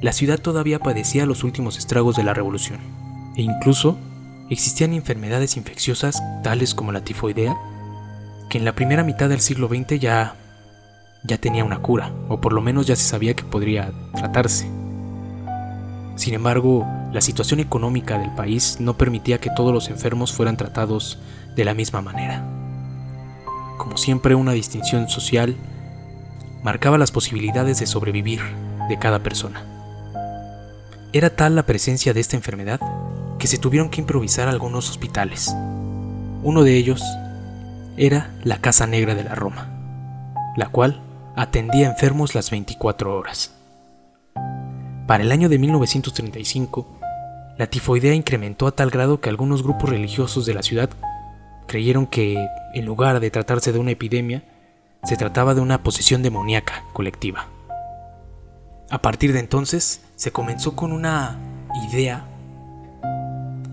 la 0.00 0.12
ciudad 0.12 0.38
todavía 0.38 0.78
padecía 0.78 1.26
los 1.26 1.44
últimos 1.44 1.78
estragos 1.78 2.16
de 2.16 2.24
la 2.24 2.34
revolución, 2.34 2.80
e 3.36 3.42
incluso 3.42 3.98
existían 4.50 4.92
enfermedades 4.92 5.56
infecciosas 5.56 6.22
tales 6.42 6.74
como 6.74 6.92
la 6.92 7.04
tifoidea, 7.04 7.56
que 8.48 8.58
en 8.58 8.64
la 8.64 8.74
primera 8.74 9.04
mitad 9.04 9.28
del 9.28 9.40
siglo 9.40 9.68
XX 9.68 9.98
ya, 9.98 10.36
ya 11.24 11.38
tenía 11.38 11.64
una 11.64 11.80
cura, 11.80 12.12
o 12.28 12.40
por 12.40 12.52
lo 12.52 12.60
menos 12.60 12.86
ya 12.86 12.96
se 12.96 13.04
sabía 13.04 13.34
que 13.34 13.44
podría 13.44 13.92
tratarse. 14.14 14.83
Sin 16.16 16.34
embargo, 16.34 16.86
la 17.12 17.20
situación 17.20 17.60
económica 17.60 18.18
del 18.18 18.30
país 18.34 18.76
no 18.80 18.96
permitía 18.96 19.38
que 19.38 19.50
todos 19.50 19.72
los 19.72 19.88
enfermos 19.88 20.32
fueran 20.32 20.56
tratados 20.56 21.18
de 21.56 21.64
la 21.64 21.74
misma 21.74 22.02
manera. 22.02 22.44
Como 23.78 23.96
siempre, 23.96 24.34
una 24.34 24.52
distinción 24.52 25.08
social 25.08 25.56
marcaba 26.62 26.98
las 26.98 27.10
posibilidades 27.10 27.78
de 27.78 27.86
sobrevivir 27.86 28.40
de 28.88 28.98
cada 28.98 29.18
persona. 29.20 29.64
Era 31.12 31.30
tal 31.30 31.54
la 31.54 31.64
presencia 31.64 32.12
de 32.14 32.20
esta 32.20 32.36
enfermedad 32.36 32.80
que 33.38 33.46
se 33.46 33.58
tuvieron 33.58 33.90
que 33.90 34.00
improvisar 34.00 34.48
algunos 34.48 34.90
hospitales. 34.90 35.54
Uno 36.42 36.62
de 36.62 36.76
ellos 36.76 37.02
era 37.96 38.34
la 38.42 38.58
Casa 38.58 38.86
Negra 38.86 39.14
de 39.14 39.24
la 39.24 39.34
Roma, 39.34 39.68
la 40.56 40.68
cual 40.68 41.02
atendía 41.36 41.88
enfermos 41.88 42.34
las 42.34 42.50
24 42.50 43.16
horas. 43.16 43.53
Para 45.06 45.22
el 45.22 45.32
año 45.32 45.50
de 45.50 45.58
1935, 45.58 46.86
la 47.58 47.66
tifoidea 47.66 48.14
incrementó 48.14 48.66
a 48.66 48.72
tal 48.72 48.88
grado 48.88 49.20
que 49.20 49.28
algunos 49.28 49.62
grupos 49.62 49.90
religiosos 49.90 50.46
de 50.46 50.54
la 50.54 50.62
ciudad 50.62 50.88
creyeron 51.66 52.06
que, 52.06 52.48
en 52.72 52.86
lugar 52.86 53.20
de 53.20 53.30
tratarse 53.30 53.70
de 53.70 53.78
una 53.78 53.90
epidemia, 53.90 54.44
se 55.02 55.18
trataba 55.18 55.54
de 55.54 55.60
una 55.60 55.82
posesión 55.82 56.22
demoníaca 56.22 56.84
colectiva. 56.94 57.48
A 58.88 59.02
partir 59.02 59.34
de 59.34 59.40
entonces, 59.40 60.02
se 60.16 60.32
comenzó 60.32 60.74
con 60.74 60.90
una 60.90 61.38
idea 61.90 62.24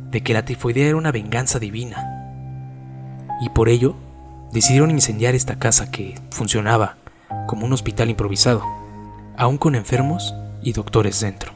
de 0.10 0.22
que 0.24 0.34
la 0.34 0.44
tifoidea 0.44 0.88
era 0.88 0.98
una 0.98 1.14
venganza 1.14 1.60
divina, 1.60 2.28
y 3.42 3.48
por 3.50 3.70
ello 3.70 3.96
decidieron 4.52 4.92
incendiar 4.92 5.34
esta 5.34 5.58
casa 5.58 5.92
que 5.92 6.20
funcionaba 6.30 6.98
como 7.48 7.66
un 7.66 7.72
hospital 7.72 8.10
improvisado, 8.10 8.66
aún 9.38 9.58
con 9.58 9.76
enfermos 9.76 10.36
y 10.64 10.74
doctores 10.74 11.20
dentro. 11.20 11.54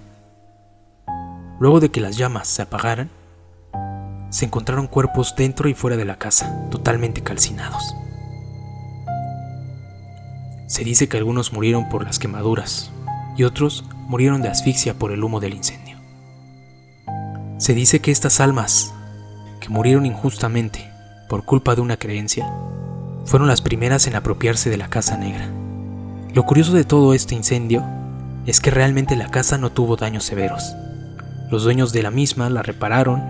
Luego 1.59 1.79
de 1.79 1.89
que 1.89 2.01
las 2.01 2.17
llamas 2.17 2.47
se 2.47 2.61
apagaran, 2.61 3.09
se 4.29 4.45
encontraron 4.45 4.87
cuerpos 4.87 5.35
dentro 5.37 5.69
y 5.69 5.73
fuera 5.73 5.95
de 5.95 6.05
la 6.05 6.17
casa, 6.17 6.67
totalmente 6.69 7.21
calcinados. 7.21 7.95
Se 10.67 10.83
dice 10.83 11.07
que 11.07 11.17
algunos 11.17 11.53
murieron 11.53 11.87
por 11.89 12.03
las 12.03 12.19
quemaduras 12.19 12.91
y 13.37 13.43
otros 13.43 13.85
murieron 14.07 14.41
de 14.41 14.49
asfixia 14.49 14.95
por 14.95 15.11
el 15.11 15.23
humo 15.23 15.39
del 15.39 15.53
incendio. 15.53 15.97
Se 17.57 17.73
dice 17.73 18.01
que 18.01 18.11
estas 18.11 18.39
almas, 18.39 18.93
que 19.61 19.69
murieron 19.69 20.05
injustamente 20.05 20.91
por 21.29 21.45
culpa 21.45 21.75
de 21.75 21.81
una 21.81 21.97
creencia, 21.97 22.51
fueron 23.25 23.47
las 23.47 23.61
primeras 23.61 24.07
en 24.07 24.15
apropiarse 24.15 24.69
de 24.69 24.77
la 24.77 24.89
Casa 24.89 25.17
Negra. 25.17 25.49
Lo 26.33 26.43
curioso 26.43 26.73
de 26.73 26.83
todo 26.83 27.13
este 27.13 27.35
incendio 27.35 27.83
es 28.45 28.59
que 28.59 28.71
realmente 28.71 29.15
la 29.15 29.29
casa 29.29 29.57
no 29.57 29.71
tuvo 29.71 29.95
daños 29.95 30.23
severos. 30.23 30.75
Los 31.49 31.63
dueños 31.63 31.91
de 31.93 32.03
la 32.03 32.11
misma 32.11 32.49
la 32.49 32.61
repararon 32.61 33.23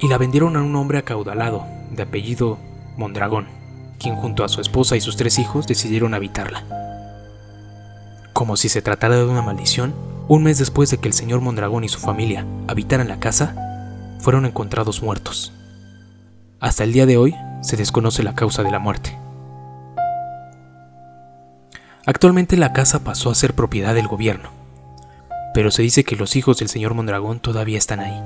y 0.00 0.08
la 0.08 0.18
vendieron 0.18 0.56
a 0.56 0.62
un 0.62 0.74
hombre 0.76 0.98
acaudalado 0.98 1.66
de 1.90 2.02
apellido 2.02 2.58
Mondragón, 2.96 3.46
quien 3.98 4.16
junto 4.16 4.44
a 4.44 4.48
su 4.48 4.60
esposa 4.60 4.96
y 4.96 5.00
sus 5.00 5.16
tres 5.16 5.38
hijos 5.38 5.66
decidieron 5.66 6.14
habitarla. 6.14 6.64
Como 8.32 8.56
si 8.56 8.68
se 8.68 8.82
tratara 8.82 9.16
de 9.16 9.24
una 9.24 9.42
maldición, 9.42 9.94
un 10.28 10.42
mes 10.42 10.58
después 10.58 10.90
de 10.90 10.98
que 10.98 11.08
el 11.08 11.14
señor 11.14 11.40
Mondragón 11.40 11.84
y 11.84 11.88
su 11.88 11.98
familia 11.98 12.46
habitaran 12.66 13.08
la 13.08 13.18
casa, 13.18 13.54
fueron 14.20 14.46
encontrados 14.46 15.02
muertos. 15.02 15.52
Hasta 16.60 16.84
el 16.84 16.92
día 16.92 17.06
de 17.06 17.16
hoy 17.16 17.34
se 17.62 17.76
desconoce 17.76 18.22
la 18.22 18.34
causa 18.34 18.62
de 18.62 18.70
la 18.70 18.78
muerte. 18.78 19.18
Actualmente 22.08 22.56
la 22.56 22.72
casa 22.72 23.00
pasó 23.00 23.30
a 23.30 23.34
ser 23.34 23.52
propiedad 23.52 23.94
del 23.94 24.08
gobierno, 24.08 24.48
pero 25.52 25.70
se 25.70 25.82
dice 25.82 26.04
que 26.04 26.16
los 26.16 26.36
hijos 26.36 26.56
del 26.56 26.70
señor 26.70 26.94
Mondragón 26.94 27.38
todavía 27.38 27.76
están 27.76 28.00
ahí. 28.00 28.18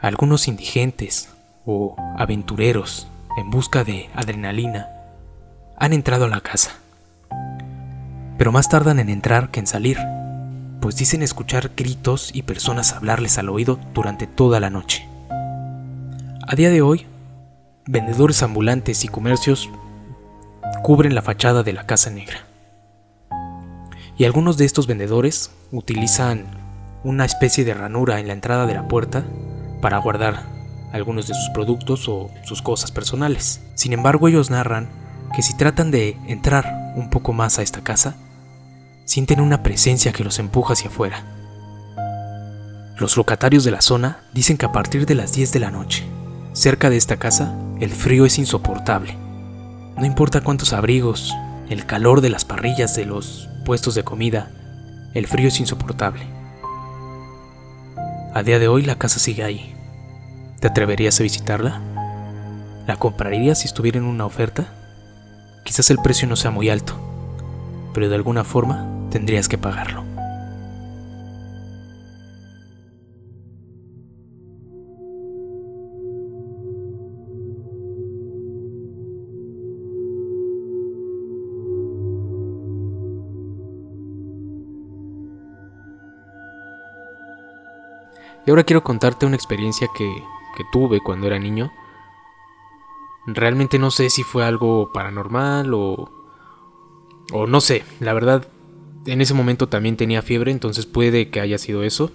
Algunos 0.00 0.48
indigentes 0.48 1.28
o 1.64 1.94
aventureros 2.18 3.06
en 3.38 3.52
busca 3.52 3.84
de 3.84 4.10
adrenalina 4.16 4.88
han 5.78 5.92
entrado 5.92 6.24
a 6.24 6.28
la 6.28 6.40
casa, 6.40 6.72
pero 8.36 8.50
más 8.50 8.68
tardan 8.68 8.98
en 8.98 9.10
entrar 9.10 9.52
que 9.52 9.60
en 9.60 9.68
salir, 9.68 9.98
pues 10.80 10.96
dicen 10.96 11.22
escuchar 11.22 11.70
gritos 11.76 12.34
y 12.34 12.42
personas 12.42 12.94
hablarles 12.94 13.38
al 13.38 13.48
oído 13.48 13.78
durante 13.94 14.26
toda 14.26 14.58
la 14.58 14.70
noche. 14.70 15.06
A 15.30 16.56
día 16.56 16.70
de 16.70 16.82
hoy, 16.82 17.06
vendedores 17.86 18.42
ambulantes 18.42 19.04
y 19.04 19.08
comercios 19.08 19.70
cubren 20.82 21.14
la 21.14 21.22
fachada 21.22 21.62
de 21.62 21.72
la 21.72 21.86
Casa 21.86 22.10
Negra. 22.10 22.46
Y 24.16 24.24
algunos 24.24 24.56
de 24.56 24.64
estos 24.64 24.86
vendedores 24.86 25.50
utilizan 25.72 26.46
una 27.02 27.24
especie 27.24 27.64
de 27.64 27.74
ranura 27.74 28.20
en 28.20 28.28
la 28.28 28.32
entrada 28.32 28.66
de 28.66 28.74
la 28.74 28.88
puerta 28.88 29.24
para 29.80 29.98
guardar 29.98 30.42
algunos 30.92 31.26
de 31.26 31.34
sus 31.34 31.50
productos 31.50 32.08
o 32.08 32.30
sus 32.44 32.62
cosas 32.62 32.92
personales. 32.92 33.60
Sin 33.74 33.92
embargo, 33.92 34.28
ellos 34.28 34.50
narran 34.50 34.88
que 35.34 35.42
si 35.42 35.56
tratan 35.56 35.90
de 35.90 36.16
entrar 36.28 36.92
un 36.96 37.10
poco 37.10 37.32
más 37.32 37.58
a 37.58 37.62
esta 37.62 37.82
casa, 37.82 38.14
sienten 39.04 39.40
una 39.40 39.62
presencia 39.62 40.12
que 40.12 40.24
los 40.24 40.38
empuja 40.38 40.74
hacia 40.74 40.88
afuera. 40.88 41.24
Los 42.96 43.16
locatarios 43.16 43.64
de 43.64 43.72
la 43.72 43.80
zona 43.80 44.20
dicen 44.32 44.56
que 44.56 44.66
a 44.66 44.72
partir 44.72 45.04
de 45.04 45.16
las 45.16 45.32
10 45.32 45.52
de 45.52 45.60
la 45.60 45.72
noche, 45.72 46.04
cerca 46.52 46.88
de 46.88 46.96
esta 46.96 47.16
casa, 47.16 47.52
el 47.80 47.90
frío 47.90 48.24
es 48.24 48.38
insoportable 48.38 49.23
no 49.96 50.04
importa 50.04 50.40
cuántos 50.40 50.72
abrigos, 50.72 51.34
el 51.68 51.86
calor 51.86 52.20
de 52.20 52.30
las 52.30 52.44
parrillas 52.44 52.96
de 52.96 53.06
los 53.06 53.48
puestos 53.64 53.94
de 53.94 54.04
comida, 54.04 54.50
el 55.14 55.26
frío 55.26 55.48
es 55.48 55.60
insoportable. 55.60 56.26
A 58.34 58.42
día 58.42 58.58
de 58.58 58.68
hoy 58.68 58.82
la 58.82 58.96
casa 58.96 59.18
sigue 59.18 59.44
ahí. 59.44 59.74
¿Te 60.60 60.66
atreverías 60.66 61.20
a 61.20 61.22
visitarla? 61.22 61.80
¿La 62.86 62.96
comprarías 62.96 63.60
si 63.60 63.66
estuviera 63.66 63.98
en 63.98 64.04
una 64.04 64.26
oferta? 64.26 64.66
Quizás 65.64 65.90
el 65.90 65.98
precio 65.98 66.28
no 66.28 66.36
sea 66.36 66.50
muy 66.50 66.68
alto, 66.68 66.94
pero 67.94 68.08
de 68.08 68.16
alguna 68.16 68.44
forma 68.44 68.86
tendrías 69.10 69.48
que 69.48 69.58
pagarlo. 69.58 70.03
Y 88.46 88.50
ahora 88.50 88.64
quiero 88.64 88.84
contarte 88.84 89.26
una 89.26 89.36
experiencia 89.36 89.88
que, 89.96 90.22
tuve 90.70 91.00
cuando 91.00 91.26
era 91.26 91.38
niño. 91.38 91.72
Realmente 93.26 93.78
no 93.78 93.90
sé 93.90 94.10
si 94.10 94.22
fue 94.22 94.44
algo 94.44 94.92
paranormal 94.92 95.72
o... 95.74 96.10
O 97.32 97.46
no 97.46 97.60
sé, 97.62 97.84
la 98.00 98.12
verdad, 98.12 98.46
en 99.06 99.22
ese 99.22 99.32
momento 99.32 99.68
también 99.68 99.96
tenía 99.96 100.20
fiebre, 100.20 100.52
entonces 100.52 100.84
puede 100.84 101.30
que 101.30 101.40
haya 101.40 101.56
sido 101.56 101.82
eso. 101.82 102.12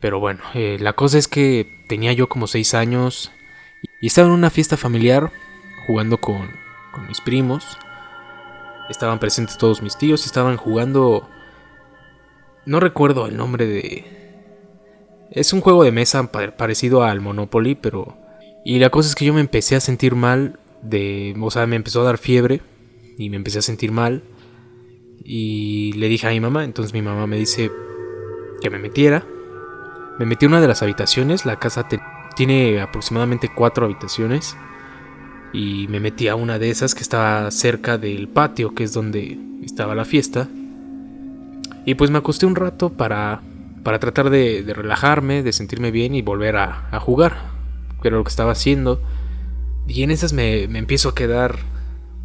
Pero 0.00 0.18
bueno, 0.18 0.42
eh, 0.54 0.76
la 0.80 0.94
cosa 0.94 1.16
es 1.16 1.28
que 1.28 1.84
tenía 1.88 2.12
yo 2.12 2.28
como 2.28 2.48
6 2.48 2.74
años 2.74 3.30
y 4.00 4.08
estaba 4.08 4.26
en 4.26 4.34
una 4.34 4.50
fiesta 4.50 4.76
familiar 4.76 5.32
jugando 5.86 6.18
con, 6.18 6.50
con 6.92 7.06
mis 7.06 7.20
primos. 7.20 7.78
Estaban 8.90 9.20
presentes 9.20 9.58
todos 9.58 9.80
mis 9.80 9.96
tíos 9.96 10.26
estaban 10.26 10.56
jugando... 10.56 11.28
No 12.66 12.80
recuerdo 12.80 13.28
el 13.28 13.36
nombre 13.36 13.64
de, 13.66 14.25
es 15.30 15.52
un 15.52 15.60
juego 15.60 15.84
de 15.84 15.92
mesa 15.92 16.30
parecido 16.30 17.02
al 17.02 17.20
Monopoly, 17.20 17.74
pero... 17.74 18.16
Y 18.64 18.78
la 18.78 18.90
cosa 18.90 19.08
es 19.08 19.14
que 19.14 19.24
yo 19.24 19.32
me 19.32 19.40
empecé 19.40 19.76
a 19.76 19.80
sentir 19.80 20.14
mal 20.14 20.58
de... 20.82 21.34
O 21.40 21.50
sea, 21.50 21.66
me 21.66 21.76
empezó 21.76 22.00
a 22.00 22.04
dar 22.04 22.18
fiebre 22.18 22.62
y 23.18 23.30
me 23.30 23.36
empecé 23.36 23.58
a 23.58 23.62
sentir 23.62 23.92
mal. 23.92 24.22
Y 25.24 25.92
le 25.94 26.08
dije 26.08 26.26
a 26.26 26.30
mi 26.30 26.40
mamá, 26.40 26.64
entonces 26.64 26.92
mi 26.92 27.02
mamá 27.02 27.26
me 27.26 27.36
dice 27.36 27.70
que 28.60 28.70
me 28.70 28.78
metiera. 28.78 29.24
Me 30.18 30.26
metí 30.26 30.46
a 30.46 30.48
una 30.48 30.60
de 30.60 30.68
las 30.68 30.82
habitaciones, 30.82 31.44
la 31.44 31.58
casa 31.58 31.86
tiene 32.36 32.80
aproximadamente 32.80 33.50
cuatro 33.54 33.84
habitaciones. 33.84 34.56
Y 35.52 35.86
me 35.88 36.00
metí 36.00 36.28
a 36.28 36.34
una 36.34 36.58
de 36.58 36.70
esas 36.70 36.94
que 36.94 37.02
estaba 37.02 37.50
cerca 37.50 37.98
del 37.98 38.28
patio, 38.28 38.74
que 38.74 38.84
es 38.84 38.92
donde 38.92 39.38
estaba 39.62 39.94
la 39.94 40.04
fiesta. 40.04 40.48
Y 41.84 41.94
pues 41.94 42.10
me 42.10 42.18
acosté 42.18 42.46
un 42.46 42.56
rato 42.56 42.90
para 42.90 43.42
para 43.86 44.00
tratar 44.00 44.30
de, 44.30 44.64
relajarme, 44.66 45.44
de 45.44 45.52
sentirme 45.52 45.92
bien 45.92 46.16
y 46.16 46.20
volver 46.20 46.56
a, 46.56 46.98
jugar, 46.98 47.52
que 48.02 48.08
era 48.08 48.16
lo 48.16 48.24
que 48.24 48.30
estaba 48.30 48.50
haciendo. 48.50 49.00
Y 49.86 50.02
en 50.02 50.10
esas 50.10 50.32
me, 50.32 50.64
empiezo 50.64 51.10
a 51.10 51.14
quedar 51.14 51.60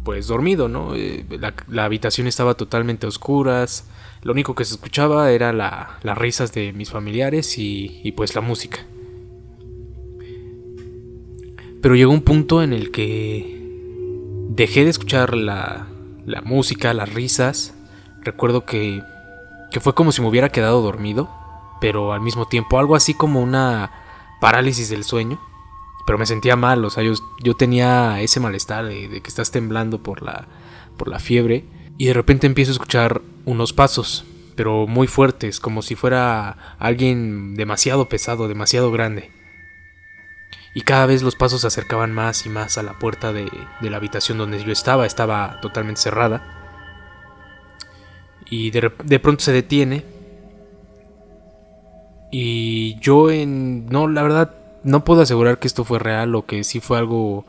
pues 0.02 0.26
dormido, 0.26 0.66
¿no? 0.68 0.96
Eh, 0.96 1.24
la, 1.68 1.84
habitación 1.84 2.26
estaba 2.26 2.54
totalmente 2.54 3.06
a 3.06 3.08
oscuras, 3.08 3.88
lo 4.24 4.32
único 4.32 4.56
que 4.56 4.64
se 4.64 4.74
escuchaba 4.74 5.30
era 5.30 5.52
las 5.52 6.18
risas 6.18 6.52
de 6.52 6.72
mis 6.72 6.90
familiares 6.90 7.54
y, 7.58 8.12
pues 8.16 8.34
la 8.34 8.40
música. 8.40 8.80
Pero 11.80 11.94
llegó 11.94 12.10
un 12.10 12.22
punto 12.22 12.64
en 12.64 12.72
el 12.72 12.90
que 12.90 14.48
dejé 14.48 14.82
de 14.82 14.90
escuchar 14.90 15.36
la, 15.36 15.86
la 16.26 16.42
música, 16.42 16.92
las 16.92 17.14
risas. 17.14 17.72
Recuerdo 18.22 18.64
que, 18.64 19.00
que 19.70 19.78
fue 19.78 19.94
como 19.94 20.10
si 20.10 20.22
me 20.22 20.26
hubiera 20.26 20.48
quedado 20.48 20.82
dormido 20.82 21.40
pero 21.82 22.12
al 22.12 22.20
mismo 22.20 22.46
tiempo 22.46 22.78
algo 22.78 22.94
así 22.94 23.12
como 23.12 23.42
una 23.42 23.90
parálisis 24.40 24.88
del 24.88 25.02
sueño. 25.02 25.40
Pero 26.06 26.16
me 26.16 26.26
sentía 26.26 26.54
mal, 26.54 26.84
o 26.84 26.90
sea, 26.90 27.02
yo, 27.02 27.56
tenía 27.56 28.20
ese 28.20 28.38
malestar 28.38 28.86
de, 28.86 29.20
que 29.20 29.28
estás 29.28 29.50
temblando 29.50 30.00
por 30.00 30.22
la, 30.22 30.46
por 30.96 31.08
la 31.08 31.18
fiebre 31.18 31.64
y 31.98 32.06
de 32.06 32.12
repente 32.12 32.46
empiezo 32.46 32.70
a 32.70 32.74
escuchar 32.74 33.22
unos 33.44 33.72
pasos, 33.72 34.24
pero 34.56 34.86
muy 34.86 35.08
fuertes, 35.08 35.58
como 35.58 35.82
si 35.82 35.96
fuera 35.96 36.76
alguien 36.78 37.54
demasiado 37.56 38.08
pesado, 38.08 38.46
demasiado 38.46 38.92
grande. 38.92 39.32
Y 40.74 40.82
cada 40.82 41.06
vez 41.06 41.22
los 41.22 41.34
pasos 41.34 41.62
se 41.62 41.66
acercaban 41.66 42.12
más 42.12 42.46
y 42.46 42.48
más 42.48 42.78
a 42.78 42.84
la 42.84 42.98
puerta 42.98 43.32
de, 43.32 43.50
de 43.80 43.90
la 43.90 43.96
habitación 43.96 44.38
donde 44.38 44.62
yo 44.62 44.72
estaba, 44.72 45.04
estaba 45.04 45.60
totalmente 45.60 46.00
cerrada. 46.00 46.42
Y 48.48 48.70
de, 48.70 48.92
de 49.04 49.18
pronto 49.20 49.42
se 49.42 49.52
detiene 49.52 50.21
y 52.32 52.98
yo 52.98 53.30
en... 53.30 53.86
No, 53.86 54.08
la 54.08 54.22
verdad, 54.22 54.54
no 54.82 55.04
puedo 55.04 55.20
asegurar 55.20 55.58
que 55.58 55.68
esto 55.68 55.84
fue 55.84 55.98
real 55.98 56.34
o 56.34 56.46
que 56.46 56.64
sí 56.64 56.80
fue 56.80 56.96
algo 56.98 57.44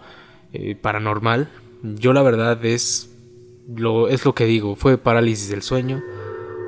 eh, 0.51 0.75
paranormal. 0.75 1.49
Yo 1.81 2.11
la 2.11 2.21
verdad 2.21 2.63
es 2.65 3.09
lo, 3.73 4.09
es 4.09 4.25
lo 4.25 4.35
que 4.35 4.45
digo, 4.45 4.75
fue 4.75 4.97
parálisis 4.97 5.49
del 5.49 5.61
sueño 5.61 6.03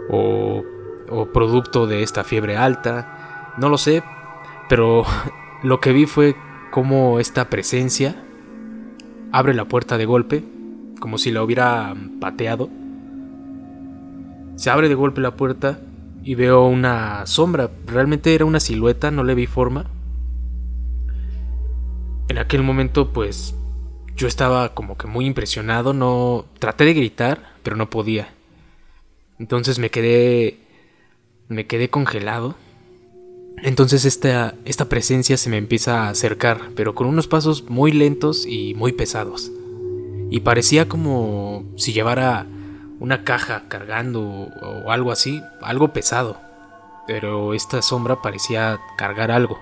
o, 0.10 0.64
o 1.10 1.26
producto 1.34 1.88
de 1.88 2.04
esta 2.04 2.24
fiebre 2.24 2.56
alta, 2.56 3.54
no 3.58 3.68
lo 3.68 3.78
sé, 3.78 4.02
pero 4.70 5.04
lo 5.64 5.82
que 5.82 5.92
vi 5.92 6.06
fue 6.06 6.38
como 6.72 7.20
esta 7.20 7.50
presencia 7.50 8.16
abre 9.34 9.54
la 9.54 9.66
puerta 9.66 9.98
de 9.98 10.06
golpe, 10.06 10.44
como 11.02 11.18
si 11.18 11.32
la 11.32 11.44
hubiera 11.44 11.94
pateado. 12.22 12.70
Se 14.56 14.70
abre 14.70 14.88
de 14.88 14.96
golpe 14.96 15.20
la 15.20 15.36
puerta 15.36 15.80
y 16.26 16.34
veo 16.34 16.66
una 16.66 17.26
sombra. 17.28 17.70
Realmente 17.86 18.34
era 18.34 18.46
una 18.46 18.60
silueta, 18.60 19.12
no 19.12 19.24
le 19.24 19.36
vi 19.36 19.46
forma. 19.46 19.86
En 22.28 22.40
aquel 22.40 22.64
momento 22.64 23.14
pues 23.14 23.56
Yo 24.18 24.28
estaba 24.28 24.74
como 24.74 24.98
que 24.98 25.08
muy 25.08 25.26
impresionado, 25.26 25.94
no 25.94 26.46
traté 26.60 26.86
de 26.86 26.94
gritar, 26.94 27.54
pero 27.64 27.76
no 27.76 27.90
podía. 27.90 28.34
Entonces 29.40 29.78
me 29.78 29.90
quedé 29.90 30.58
me 31.48 31.68
quedé 31.68 31.90
congelado. 31.90 32.56
Entonces 33.62 34.06
esta, 34.06 34.56
esta 34.66 34.90
presencia 34.90 35.38
se 35.38 35.50
me 35.50 35.58
empieza 35.58 36.06
a 36.06 36.10
acercar, 36.10 36.72
pero 36.76 36.96
con 36.96 37.08
unos 37.08 37.28
pasos 37.28 37.70
muy 37.70 37.92
lentos 37.92 38.46
y 38.48 38.74
muy 38.74 38.94
pesados. 38.94 39.52
Y 40.32 40.40
parecía 40.40 40.88
como 40.88 41.66
si 41.76 41.94
llevara 41.94 42.48
una 43.06 43.24
caja 43.24 43.66
cargando 43.68 44.20
o 44.24 44.92
algo 44.92 45.12
así, 45.12 45.44
algo 45.62 45.94
pesado. 45.94 46.42
Pero 47.06 47.54
esta 47.54 47.84
sombra 47.84 48.24
parecía 48.24 48.80
cargar 48.98 49.30
algo. 49.30 49.60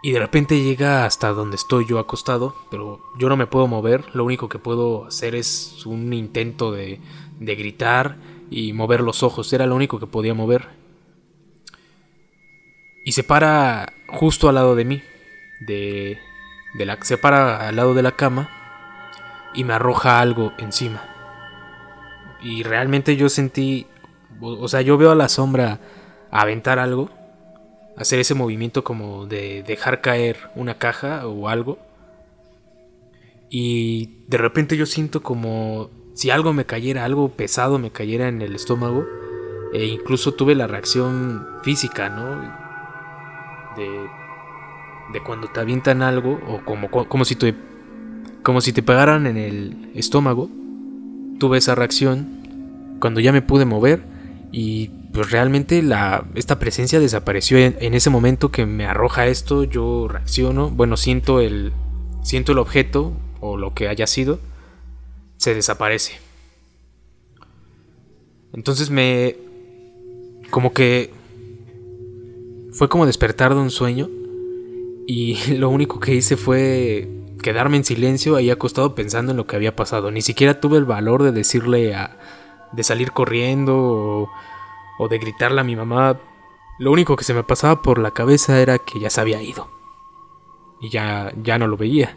Y 0.00 0.12
de 0.12 0.20
repente 0.20 0.62
llega 0.62 1.06
hasta 1.06 1.32
donde 1.32 1.56
estoy 1.56 1.86
yo 1.86 1.98
acostado, 1.98 2.54
pero 2.70 3.00
yo 3.18 3.28
no 3.28 3.36
me 3.36 3.48
puedo 3.48 3.66
mover, 3.66 4.04
lo 4.14 4.24
único 4.24 4.48
que 4.48 4.60
puedo 4.60 5.06
hacer 5.06 5.34
es 5.34 5.84
un 5.86 6.12
intento 6.12 6.70
de, 6.70 7.00
de 7.40 7.56
gritar 7.56 8.16
y 8.48 8.72
mover 8.72 9.00
los 9.00 9.24
ojos, 9.24 9.52
era 9.52 9.66
lo 9.66 9.74
único 9.74 9.98
que 9.98 10.06
podía 10.06 10.32
mover. 10.32 10.68
Y 13.04 13.12
se 13.12 13.24
para 13.24 13.92
justo 14.06 14.48
al 14.48 14.54
lado 14.54 14.76
de 14.76 14.84
mí, 14.84 15.02
de, 15.66 16.20
de 16.74 16.86
la, 16.86 16.96
se 17.02 17.18
para 17.18 17.66
al 17.66 17.74
lado 17.74 17.94
de 17.94 18.02
la 18.02 18.12
cama 18.12 18.48
y 19.52 19.64
me 19.64 19.72
arroja 19.72 20.20
algo 20.20 20.52
encima. 20.58 21.15
Y 22.42 22.62
realmente 22.62 23.16
yo 23.16 23.28
sentí, 23.28 23.86
o 24.40 24.68
sea, 24.68 24.82
yo 24.82 24.98
veo 24.98 25.10
a 25.10 25.14
la 25.14 25.28
sombra 25.28 25.80
aventar 26.30 26.78
algo 26.78 27.10
hacer 27.96 28.20
ese 28.20 28.34
movimiento 28.34 28.84
como 28.84 29.26
de 29.26 29.62
dejar 29.62 30.00
caer 30.00 30.36
una 30.54 30.78
caja 30.78 31.26
o 31.26 31.48
algo. 31.48 31.78
Y 33.48 34.24
de 34.28 34.38
repente 34.38 34.76
yo 34.76 34.86
siento 34.86 35.22
como 35.22 35.90
si 36.14 36.30
algo 36.30 36.52
me 36.52 36.66
cayera, 36.66 37.04
algo 37.04 37.30
pesado 37.30 37.78
me 37.78 37.90
cayera 37.90 38.28
en 38.28 38.42
el 38.42 38.54
estómago. 38.54 39.06
E 39.72 39.86
incluso 39.86 40.34
tuve 40.34 40.54
la 40.54 40.66
reacción 40.66 41.46
física, 41.62 42.08
¿no? 42.08 42.40
De, 43.76 44.08
de 45.12 45.22
cuando 45.22 45.48
te 45.48 45.60
avientan 45.60 46.02
algo 46.02 46.40
o 46.46 46.64
como, 46.64 46.90
como, 46.90 47.24
si 47.24 47.36
te, 47.36 47.54
como 48.42 48.60
si 48.60 48.72
te 48.72 48.82
pegaran 48.82 49.26
en 49.26 49.36
el 49.36 49.90
estómago. 49.94 50.48
Tuve 51.38 51.58
esa 51.58 51.74
reacción 51.74 52.96
cuando 53.00 53.20
ya 53.20 53.32
me 53.32 53.42
pude 53.42 53.64
mover 53.64 54.02
y 54.52 54.88
pues 55.12 55.30
realmente 55.30 55.82
la, 55.82 56.26
esta 56.34 56.58
presencia 56.58 57.00
desapareció 57.00 57.58
en, 57.58 57.94
ese 57.94 58.10
momento 58.10 58.50
que 58.50 58.66
me 58.66 58.84
arroja 58.84 59.26
esto, 59.26 59.64
yo 59.64 60.08
reacciono, 60.08 60.70
bueno, 60.70 60.96
siento 60.96 61.40
el, 61.40 61.72
siento 62.22 62.52
el 62.52 62.58
objeto 62.58 63.14
o 63.40 63.56
lo 63.56 63.74
que 63.74 63.88
haya 63.88 64.06
sido, 64.06 64.38
se 65.38 65.54
desaparece. 65.54 66.18
Entonces 68.52 68.90
me... 68.90 69.36
como 70.50 70.72
que... 70.72 71.10
fue 72.72 72.88
como 72.88 73.06
despertar 73.06 73.54
de 73.54 73.60
un 73.60 73.70
sueño 73.70 74.10
y 75.06 75.36
lo 75.54 75.70
único 75.70 75.98
que 75.98 76.14
hice 76.14 76.36
fue 76.36 77.08
quedarme 77.42 77.76
en 77.76 77.84
silencio 77.84 78.36
ahí 78.36 78.50
acostado 78.50 78.94
pensando 78.94 79.32
en 79.32 79.36
lo 79.36 79.46
que 79.46 79.56
había 79.56 79.76
pasado. 79.76 80.10
Ni 80.10 80.22
siquiera 80.22 80.60
tuve 80.60 80.78
el 80.78 80.84
valor 80.84 81.22
de 81.22 81.32
decirle 81.32 81.94
a... 81.94 82.18
de 82.72 82.82
salir 82.82 83.12
corriendo 83.12 83.76
o 83.76 84.30
o 84.98 85.08
de 85.08 85.18
gritarle 85.18 85.60
a 85.60 85.64
mi 85.64 85.76
mamá, 85.76 86.18
lo 86.78 86.92
único 86.92 87.16
que 87.16 87.24
se 87.24 87.34
me 87.34 87.42
pasaba 87.42 87.82
por 87.82 87.98
la 87.98 88.12
cabeza 88.12 88.60
era 88.60 88.78
que 88.78 89.00
ya 89.00 89.10
se 89.10 89.20
había 89.20 89.42
ido. 89.42 89.68
Y 90.80 90.90
ya, 90.90 91.32
ya 91.42 91.58
no 91.58 91.66
lo 91.66 91.76
veía. 91.76 92.16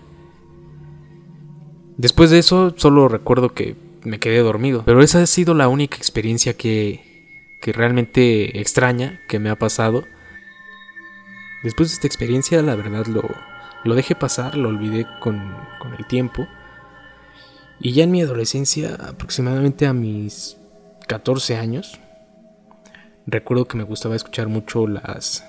Después 1.97 2.29
de 2.29 2.39
eso, 2.39 2.73
solo 2.77 3.07
recuerdo 3.07 3.49
que 3.49 3.75
me 4.03 4.19
quedé 4.19 4.39
dormido. 4.39 4.83
Pero 4.85 5.01
esa 5.01 5.21
ha 5.21 5.25
sido 5.27 5.53
la 5.53 5.67
única 5.67 5.97
experiencia 5.97 6.55
que, 6.55 7.57
que 7.61 7.73
realmente 7.73 8.59
extraña 8.59 9.21
que 9.27 9.39
me 9.39 9.49
ha 9.49 9.57
pasado. 9.57 10.03
Después 11.63 11.89
de 11.89 11.95
esta 11.95 12.07
experiencia, 12.07 12.61
la 12.61 12.75
verdad 12.75 13.05
lo, 13.07 13.23
lo 13.83 13.95
dejé 13.95 14.15
pasar, 14.15 14.57
lo 14.57 14.69
olvidé 14.69 15.07
con, 15.19 15.55
con 15.79 15.93
el 15.93 16.05
tiempo. 16.07 16.47
Y 17.79 17.93
ya 17.93 18.03
en 18.03 18.11
mi 18.11 18.21
adolescencia, 18.21 18.95
aproximadamente 18.95 19.87
a 19.87 19.93
mis 19.93 20.57
14 21.07 21.55
años, 21.55 21.99
Recuerdo 23.31 23.65
que 23.65 23.77
me 23.77 23.83
gustaba 23.83 24.15
escuchar 24.15 24.47
mucho 24.47 24.87
las 24.87 25.45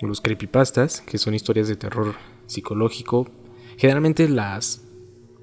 los 0.00 0.20
creepypastas, 0.20 1.00
que 1.00 1.18
son 1.18 1.34
historias 1.34 1.68
de 1.68 1.76
terror 1.76 2.16
psicológico. 2.46 3.28
Generalmente 3.76 4.28
las 4.28 4.82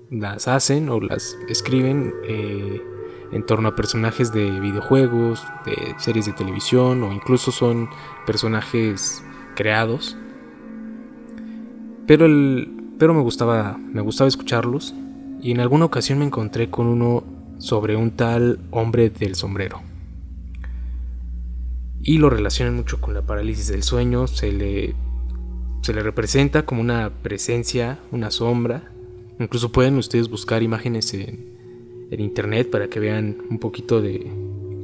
las 0.09 0.49
hacen 0.49 0.89
o 0.89 0.99
las 0.99 1.37
escriben 1.47 2.13
eh, 2.27 2.81
en 3.31 3.45
torno 3.45 3.69
a 3.69 3.75
personajes 3.77 4.33
de 4.33 4.59
videojuegos, 4.59 5.45
de 5.65 5.95
series 5.97 6.25
de 6.25 6.33
televisión 6.33 7.03
o 7.03 7.13
incluso 7.13 7.53
son 7.53 7.89
personajes 8.25 9.23
creados. 9.55 10.17
Pero 12.07 12.25
el 12.25 12.69
pero 12.97 13.13
me 13.13 13.21
gustaba 13.21 13.77
me 13.77 14.01
gustaba 14.01 14.27
escucharlos 14.27 14.93
y 15.41 15.51
en 15.51 15.59
alguna 15.59 15.85
ocasión 15.85 16.19
me 16.19 16.25
encontré 16.25 16.69
con 16.69 16.87
uno 16.87 17.23
sobre 17.57 17.95
un 17.95 18.11
tal 18.11 18.59
hombre 18.71 19.09
del 19.09 19.35
sombrero 19.35 19.81
y 22.03 22.17
lo 22.17 22.29
relacionan 22.29 22.75
mucho 22.75 22.99
con 22.99 23.13
la 23.13 23.21
parálisis 23.21 23.67
del 23.67 23.83
sueño, 23.83 24.27
se 24.27 24.51
le, 24.51 24.95
se 25.81 25.93
le 25.93 26.01
representa 26.01 26.65
como 26.65 26.81
una 26.81 27.11
presencia, 27.21 27.99
una 28.11 28.31
sombra. 28.31 28.91
Incluso 29.39 29.71
pueden 29.71 29.97
ustedes 29.97 30.29
buscar 30.29 30.63
imágenes 30.63 31.13
en, 31.13 31.51
internet 32.11 32.69
para 32.69 32.89
que 32.89 32.99
vean 32.99 33.37
un 33.49 33.57
poquito 33.57 34.01
de 34.01 34.29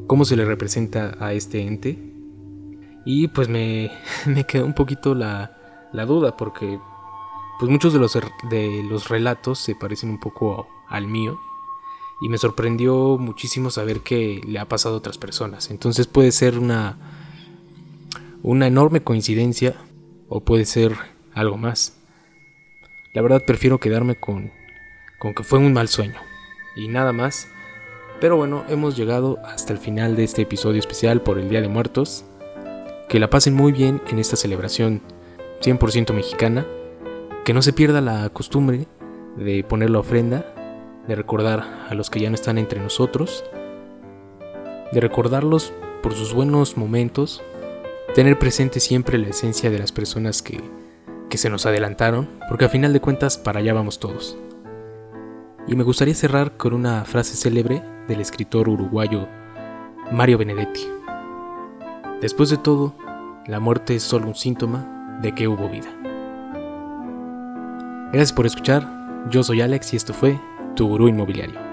cómo 0.08 0.24
se 0.24 0.38
le 0.38 0.46
representa 0.46 1.18
a 1.20 1.34
este 1.34 1.62
ente. 1.62 1.98
Y 3.06 3.28
pues 3.30 3.50
me, 3.50 3.92
me 4.26 4.44
quedó 4.46 4.66
un 4.66 4.74
poquito 4.74 5.16
la, 5.16 5.90
la, 5.94 6.06
duda 6.06 6.38
porque 6.38 6.80
pues 7.60 7.72
muchos 7.72 7.94
de 7.94 8.00
los, 8.00 8.18
de 8.50 8.84
los 8.84 9.10
relatos 9.10 9.60
se 9.60 9.76
parecen 9.76 10.10
un 10.10 10.20
poco 10.20 10.68
al 10.88 11.08
mío 11.08 11.40
y 12.22 12.30
me 12.30 12.38
sorprendió 12.38 13.18
muchísimo 13.18 13.70
saber 13.70 14.02
que 14.02 14.42
le 14.46 14.60
ha 14.60 14.68
pasado 14.68 14.96
a 14.96 14.98
otras 15.00 15.18
personas. 15.18 15.70
Entonces 15.70 16.08
puede 16.08 16.32
ser 16.32 16.58
una 16.58 16.98
una 18.44 18.68
enorme 18.68 19.02
coincidencia 19.02 19.76
o 20.30 20.42
puede 20.42 20.66
ser 20.66 20.96
algo 21.34 21.58
más. 21.58 21.98
La 23.14 23.22
verdad 23.22 23.44
prefiero 23.46 23.80
quedarme 23.80 24.16
con 24.16 24.52
con 25.20 25.34
que 25.34 25.44
fue 25.44 25.60
un 25.60 25.74
mal 25.74 25.88
sueño 25.88 26.20
y 26.76 26.88
nada 26.88 27.14
más. 27.14 27.48
Pero 28.20 28.36
bueno, 28.36 28.66
hemos 28.68 28.96
llegado 28.96 29.38
hasta 29.46 29.74
el 29.74 29.80
final 29.80 30.16
de 30.16 30.24
este 30.24 30.44
episodio 30.44 30.80
especial 30.80 31.22
por 31.22 31.38
el 31.38 31.50
Día 31.50 31.62
de 31.62 31.70
Muertos. 31.70 32.26
Que 33.10 33.20
la 33.20 33.30
pasen 33.30 33.54
muy 33.54 33.72
bien 33.72 34.02
en 34.08 34.20
esta 34.20 34.36
celebración 34.36 35.02
100% 35.62 36.14
mexicana. 36.14 36.66
Que 37.48 37.54
no 37.54 37.62
se 37.62 37.72
pierda 37.72 38.02
la 38.02 38.28
costumbre 38.28 38.90
de 39.38 39.64
poner 39.64 39.90
la 39.90 40.00
ofrenda 40.00 40.54
de 41.08 41.16
recordar 41.16 41.64
a 41.90 41.94
los 41.94 42.10
que 42.10 42.20
ya 42.20 42.30
no 42.30 42.36
están 42.36 42.58
entre 42.58 42.82
nosotros, 42.82 43.46
de 44.92 45.00
recordarlos 45.00 45.72
por 46.04 46.14
sus 46.14 46.34
buenos 46.34 46.76
momentos, 46.76 47.42
tener 48.14 48.38
presente 48.38 48.82
siempre 48.82 49.18
la 49.18 49.30
esencia 49.30 49.70
de 49.70 49.80
las 49.80 49.94
personas 49.94 50.42
que, 50.42 50.60
que 51.30 51.38
se 51.38 51.50
nos 51.50 51.66
adelantaron, 51.66 52.28
porque 52.50 52.66
a 52.66 52.70
final 52.70 52.92
de 52.92 53.00
cuentas 53.00 53.38
para 53.38 53.62
allá 53.62 53.74
vamos 53.74 53.98
todos. 53.98 54.38
Y 55.70 55.78
me 55.78 55.86
gustaría 55.86 56.16
cerrar 56.16 56.58
con 56.58 56.74
una 56.74 57.06
frase 57.06 57.38
célebre 57.38 57.82
del 58.10 58.20
escritor 58.20 58.68
uruguayo 58.68 59.26
Mario 60.12 60.38
Benedetti. 60.38 60.86
Después 62.20 62.50
de 62.50 62.58
todo, 62.58 62.94
la 63.46 63.62
muerte 63.62 63.96
es 63.96 64.04
solo 64.04 64.28
un 64.28 64.36
síntoma 64.36 65.20
de 65.22 65.34
que 65.34 65.48
hubo 65.48 65.70
vida. 65.70 66.07
Gracias 68.12 68.32
por 68.32 68.46
escuchar, 68.46 68.88
yo 69.30 69.44
soy 69.44 69.60
Alex 69.60 69.94
y 69.94 69.98
esto 69.98 70.14
fue 70.14 70.40
tu 70.76 70.88
gurú 70.88 71.10
inmobiliario. 71.10 71.67